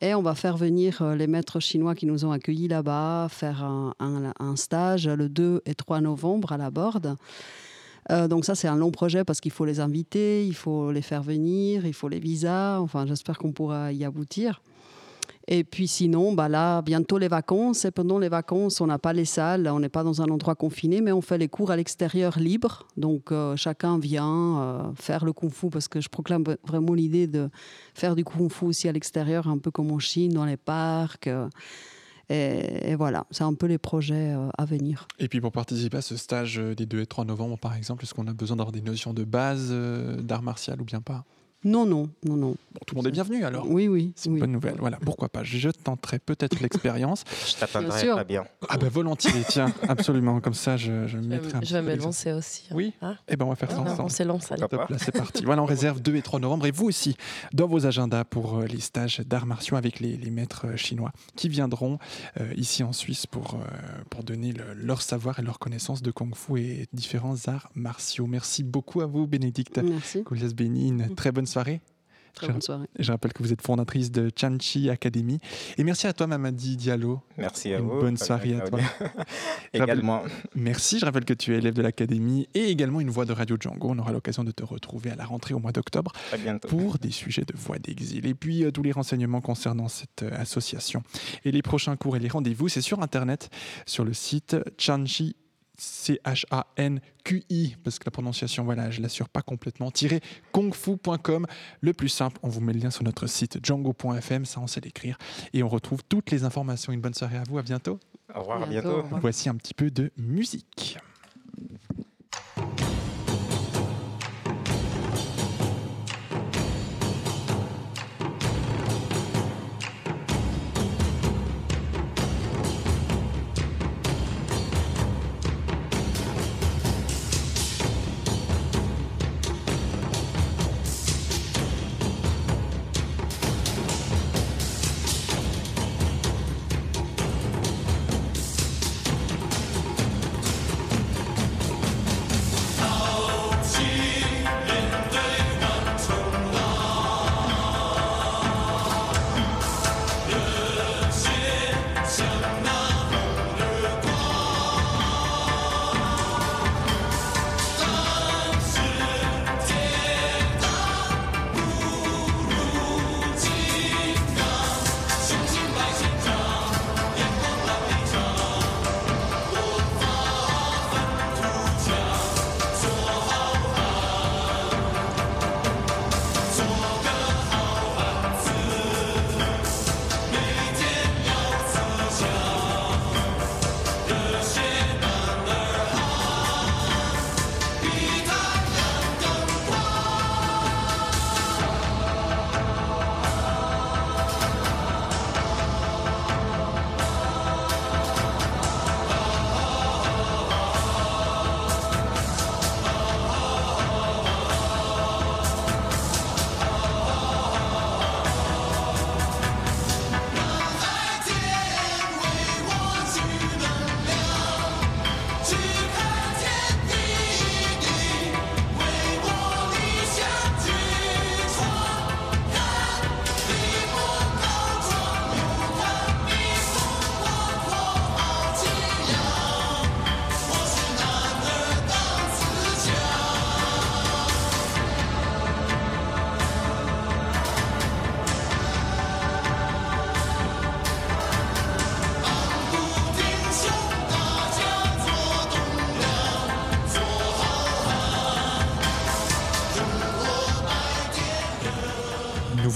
et 0.00 0.14
on 0.14 0.22
va 0.22 0.34
faire 0.34 0.56
venir 0.56 1.02
euh, 1.02 1.16
les 1.16 1.26
maîtres 1.26 1.60
chinois 1.60 1.94
qui 1.94 2.06
nous 2.06 2.24
ont 2.24 2.30
accueillis 2.30 2.68
là-bas, 2.68 3.28
faire 3.30 3.64
un, 3.64 4.56
stage 4.56 5.08
le 5.08 5.28
2 5.28 5.62
et 5.66 5.74
3 5.74 6.00
novembre 6.00 6.52
à 6.52 6.56
la 6.56 6.70
Borde. 6.70 7.16
Euh, 8.10 8.28
donc 8.28 8.44
ça, 8.44 8.54
c'est 8.54 8.68
un 8.68 8.76
long 8.76 8.90
projet 8.90 9.24
parce 9.24 9.40
qu'il 9.40 9.52
faut 9.52 9.64
les 9.64 9.80
inviter, 9.80 10.46
il 10.46 10.54
faut 10.54 10.92
les 10.92 11.02
faire 11.02 11.22
venir, 11.22 11.84
il 11.84 11.92
faut 11.92 12.08
les 12.08 12.20
visas. 12.20 12.78
Enfin, 12.80 13.06
j'espère 13.06 13.38
qu'on 13.38 13.52
pourra 13.52 13.92
y 13.92 14.04
aboutir. 14.04 14.62
Et 15.50 15.64
puis 15.64 15.88
sinon, 15.88 16.34
bah 16.34 16.50
là, 16.50 16.82
bientôt 16.82 17.16
les 17.16 17.26
vacances. 17.26 17.86
Et 17.86 17.90
pendant 17.90 18.18
les 18.18 18.28
vacances, 18.28 18.82
on 18.82 18.86
n'a 18.86 18.98
pas 18.98 19.14
les 19.14 19.24
salles, 19.24 19.66
on 19.66 19.80
n'est 19.80 19.88
pas 19.88 20.04
dans 20.04 20.20
un 20.20 20.26
endroit 20.26 20.54
confiné, 20.54 21.00
mais 21.00 21.10
on 21.10 21.22
fait 21.22 21.38
les 21.38 21.48
cours 21.48 21.70
à 21.70 21.76
l'extérieur 21.76 22.38
libre. 22.38 22.86
Donc 22.98 23.32
euh, 23.32 23.56
chacun 23.56 23.98
vient 23.98 24.60
euh, 24.60 24.82
faire 24.94 25.24
le 25.24 25.32
kung 25.32 25.50
fu 25.50 25.70
parce 25.70 25.88
que 25.88 26.02
je 26.02 26.10
proclame 26.10 26.44
vraiment 26.66 26.92
l'idée 26.92 27.26
de 27.26 27.48
faire 27.94 28.14
du 28.14 28.24
kung 28.24 28.52
fu 28.52 28.66
aussi 28.66 28.90
à 28.90 28.92
l'extérieur, 28.92 29.48
un 29.48 29.56
peu 29.56 29.70
comme 29.70 29.90
en 29.90 29.98
Chine, 29.98 30.34
dans 30.34 30.44
les 30.44 30.58
parcs. 30.58 31.28
Euh, 31.28 31.48
et, 32.28 32.94
voilà, 32.94 33.24
c'est 33.30 33.44
un 33.44 33.54
peu 33.54 33.64
les 33.64 33.78
projets 33.78 34.36
à 34.58 34.66
venir. 34.66 35.08
Et 35.18 35.28
puis 35.28 35.40
pour 35.40 35.50
participer 35.50 35.96
à 35.96 36.02
ce 36.02 36.18
stage 36.18 36.58
des 36.58 36.84
2 36.84 37.00
et 37.00 37.06
3 37.06 37.24
novembre, 37.24 37.56
par 37.56 37.74
exemple, 37.74 38.04
est-ce 38.04 38.12
qu'on 38.12 38.26
a 38.26 38.34
besoin 38.34 38.58
d'avoir 38.58 38.72
des 38.72 38.82
notions 38.82 39.14
de 39.14 39.24
base 39.24 39.72
d'art 39.72 40.42
martial 40.42 40.78
ou 40.82 40.84
bien 40.84 41.00
pas? 41.00 41.24
Non, 41.64 41.86
non, 41.86 42.08
non, 42.24 42.36
non. 42.36 42.54
tout 42.86 42.94
le 42.94 42.98
monde 42.98 43.08
est 43.08 43.10
bienvenu 43.10 43.44
alors. 43.44 43.68
Oui, 43.68 43.88
oui. 43.88 44.12
C'est 44.14 44.30
une 44.30 44.38
bonne 44.38 44.52
nouvelle. 44.52 44.76
Voilà, 44.78 44.98
pourquoi 45.04 45.28
pas? 45.28 45.42
Je 45.42 45.70
tenterai 45.70 46.20
peut-être 46.20 46.60
l'expérience. 46.60 47.24
je 47.46 47.56
t'attendrai 47.56 48.24
bien. 48.24 48.44
Ah 48.68 48.78
ben 48.78 48.88
volontiers, 48.88 49.42
tiens, 49.48 49.72
absolument. 49.88 50.40
Comme 50.40 50.54
ça, 50.54 50.76
je, 50.76 51.08
je 51.08 51.16
me 51.16 51.26
mettrai 51.26 51.58
un 51.58 51.60
Je 51.62 51.76
vais 51.76 51.82
me 51.82 51.96
lancer 51.96 52.32
aussi. 52.32 52.68
Hein. 52.70 52.74
Oui. 52.76 52.92
Ah. 53.02 53.14
Eh 53.26 53.36
ben 53.36 53.44
on 53.46 53.48
va 53.48 53.56
faire 53.56 53.70
ça 53.72 53.80
ensemble. 53.80 54.02
On 54.02 54.08
s'est 54.08 54.24
lancé. 54.24 54.54
Là, 54.56 54.68
c'est 54.98 55.12
parti. 55.12 55.44
Voilà, 55.44 55.62
on 55.62 55.66
réserve 55.66 56.00
2 56.00 56.14
et 56.14 56.22
3 56.22 56.38
novembre. 56.38 56.66
Et 56.66 56.70
vous 56.70 56.86
aussi, 56.86 57.16
dans 57.52 57.66
vos 57.66 57.86
agendas 57.86 58.24
pour 58.24 58.58
euh, 58.58 58.66
les 58.66 58.80
stages 58.80 59.20
d'arts 59.20 59.46
martiaux 59.46 59.76
avec 59.76 59.98
les, 59.98 60.16
maîtres 60.30 60.66
euh, 60.66 60.76
chinois 60.76 61.12
qui 61.34 61.48
viendront 61.48 61.98
euh, 62.40 62.52
ici 62.56 62.84
en 62.84 62.92
Suisse 62.92 63.26
pour, 63.26 63.58
pour 64.10 64.22
donner 64.22 64.54
leur 64.76 65.02
savoir 65.02 65.40
et 65.40 65.42
leur 65.42 65.58
connaissance 65.58 66.02
de 66.02 66.10
Kung 66.10 66.34
Fu 66.36 66.60
et 66.60 66.86
différents 66.92 67.36
arts 67.46 67.70
martiaux. 67.74 68.26
Merci 68.26 68.62
beaucoup 68.62 69.00
à 69.00 69.06
vous, 69.06 69.26
Bénédicte. 69.26 69.78
Merci. 69.78 70.22
Bénine. 70.54 71.14
Très 71.16 71.32
bonne 71.32 71.47
soirée. 71.48 71.80
Très 72.38 72.52
bonne 72.52 72.62
soirée. 72.62 72.86
Je 72.98 73.10
rappelle 73.10 73.32
que 73.32 73.42
vous 73.42 73.52
êtes 73.52 73.62
fondatrice 73.62 74.12
de 74.12 74.30
Chanchi 74.34 74.90
Academy. 74.90 75.38
Et 75.76 75.84
merci 75.84 76.06
à 76.06 76.12
toi, 76.12 76.26
Mamadi 76.26 76.76
Diallo. 76.76 77.20
Merci 77.36 77.74
à 77.74 77.78
Une 77.78 77.86
vous. 77.86 78.00
Bonne 78.00 78.16
soirée 78.16 78.54
à 78.54 78.60
toi. 78.60 78.78
également. 79.72 80.22
merci. 80.54 80.98
Je 80.98 81.04
rappelle 81.04 81.24
que 81.24 81.34
tu 81.34 81.54
es 81.54 81.58
élève 81.58 81.74
de 81.74 81.82
l'Académie 81.82 82.48
et 82.54 82.70
également 82.70 83.00
une 83.00 83.10
voix 83.10 83.24
de 83.24 83.32
Radio 83.32 83.56
Django. 83.58 83.88
On 83.90 83.98
aura 83.98 84.12
l'occasion 84.12 84.44
de 84.44 84.52
te 84.52 84.64
retrouver 84.64 85.10
à 85.10 85.16
la 85.16 85.24
rentrée 85.24 85.54
au 85.54 85.58
mois 85.58 85.72
d'octobre 85.72 86.12
pour 86.68 86.98
des 86.98 87.10
sujets 87.10 87.44
de 87.44 87.54
voix 87.56 87.78
d'exil. 87.78 88.26
Et 88.26 88.34
puis 88.34 88.64
euh, 88.64 88.70
tous 88.70 88.82
les 88.82 88.92
renseignements 88.92 89.40
concernant 89.40 89.88
cette 89.88 90.22
euh, 90.22 90.30
association 90.40 91.02
et 91.44 91.50
les 91.50 91.62
prochains 91.62 91.96
cours 91.96 92.16
et 92.16 92.20
les 92.20 92.28
rendez-vous, 92.28 92.68
c'est 92.68 92.80
sur 92.80 93.02
Internet, 93.02 93.50
sur 93.86 94.04
le 94.04 94.12
site 94.12 94.56
Chanchi 94.78 95.34
C-H-A-N-Q-I, 95.78 97.76
parce 97.82 97.98
que 97.98 98.04
la 98.04 98.10
prononciation, 98.10 98.64
voilà, 98.64 98.90
je 98.90 99.00
l'assure 99.00 99.28
pas 99.28 99.42
complètement, 99.42 99.90
kungfu.com, 100.52 101.46
le 101.80 101.92
plus 101.92 102.08
simple, 102.08 102.38
on 102.42 102.48
vous 102.48 102.60
met 102.60 102.72
le 102.72 102.80
lien 102.80 102.90
sur 102.90 103.04
notre 103.04 103.26
site 103.26 103.64
django.fm, 103.64 104.44
ça 104.44 104.60
on 104.60 104.66
sait 104.66 104.80
l'écrire, 104.80 105.16
et 105.52 105.62
on 105.62 105.68
retrouve 105.68 106.02
toutes 106.08 106.30
les 106.30 106.44
informations. 106.44 106.92
Une 106.92 107.00
bonne 107.00 107.14
soirée 107.14 107.38
à 107.38 107.44
vous, 107.48 107.58
à 107.58 107.62
bientôt. 107.62 107.98
Au 108.34 108.40
revoir, 108.40 108.62
à 108.62 108.66
bientôt. 108.66 109.04
Voici 109.20 109.48
un 109.48 109.54
petit 109.54 109.74
peu 109.74 109.90
de 109.90 110.10
musique. 110.16 110.98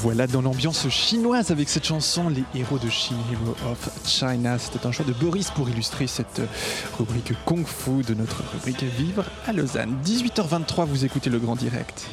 Voilà 0.02 0.26
dans 0.26 0.42
l'ambiance 0.42 0.88
chinoise 0.88 1.52
avec 1.52 1.68
cette 1.68 1.86
chanson 1.86 2.28
Les 2.28 2.42
héros 2.58 2.78
de 2.78 2.90
Chine, 2.90 3.16
Hero 3.30 3.54
of 3.70 3.88
China. 4.04 4.58
C'était 4.58 4.84
un 4.84 4.90
choix 4.90 5.04
de 5.04 5.12
Boris 5.12 5.52
pour 5.52 5.68
illustrer 5.68 6.08
cette 6.08 6.42
rubrique 6.98 7.32
Kung 7.44 7.64
Fu 7.64 8.02
de 8.02 8.12
notre 8.12 8.42
rubrique 8.52 8.82
Vivre 8.82 9.24
à 9.46 9.52
Lausanne. 9.52 9.96
18h23, 10.04 10.86
vous 10.86 11.04
écoutez 11.04 11.30
le 11.30 11.38
grand 11.38 11.54
direct. 11.54 12.08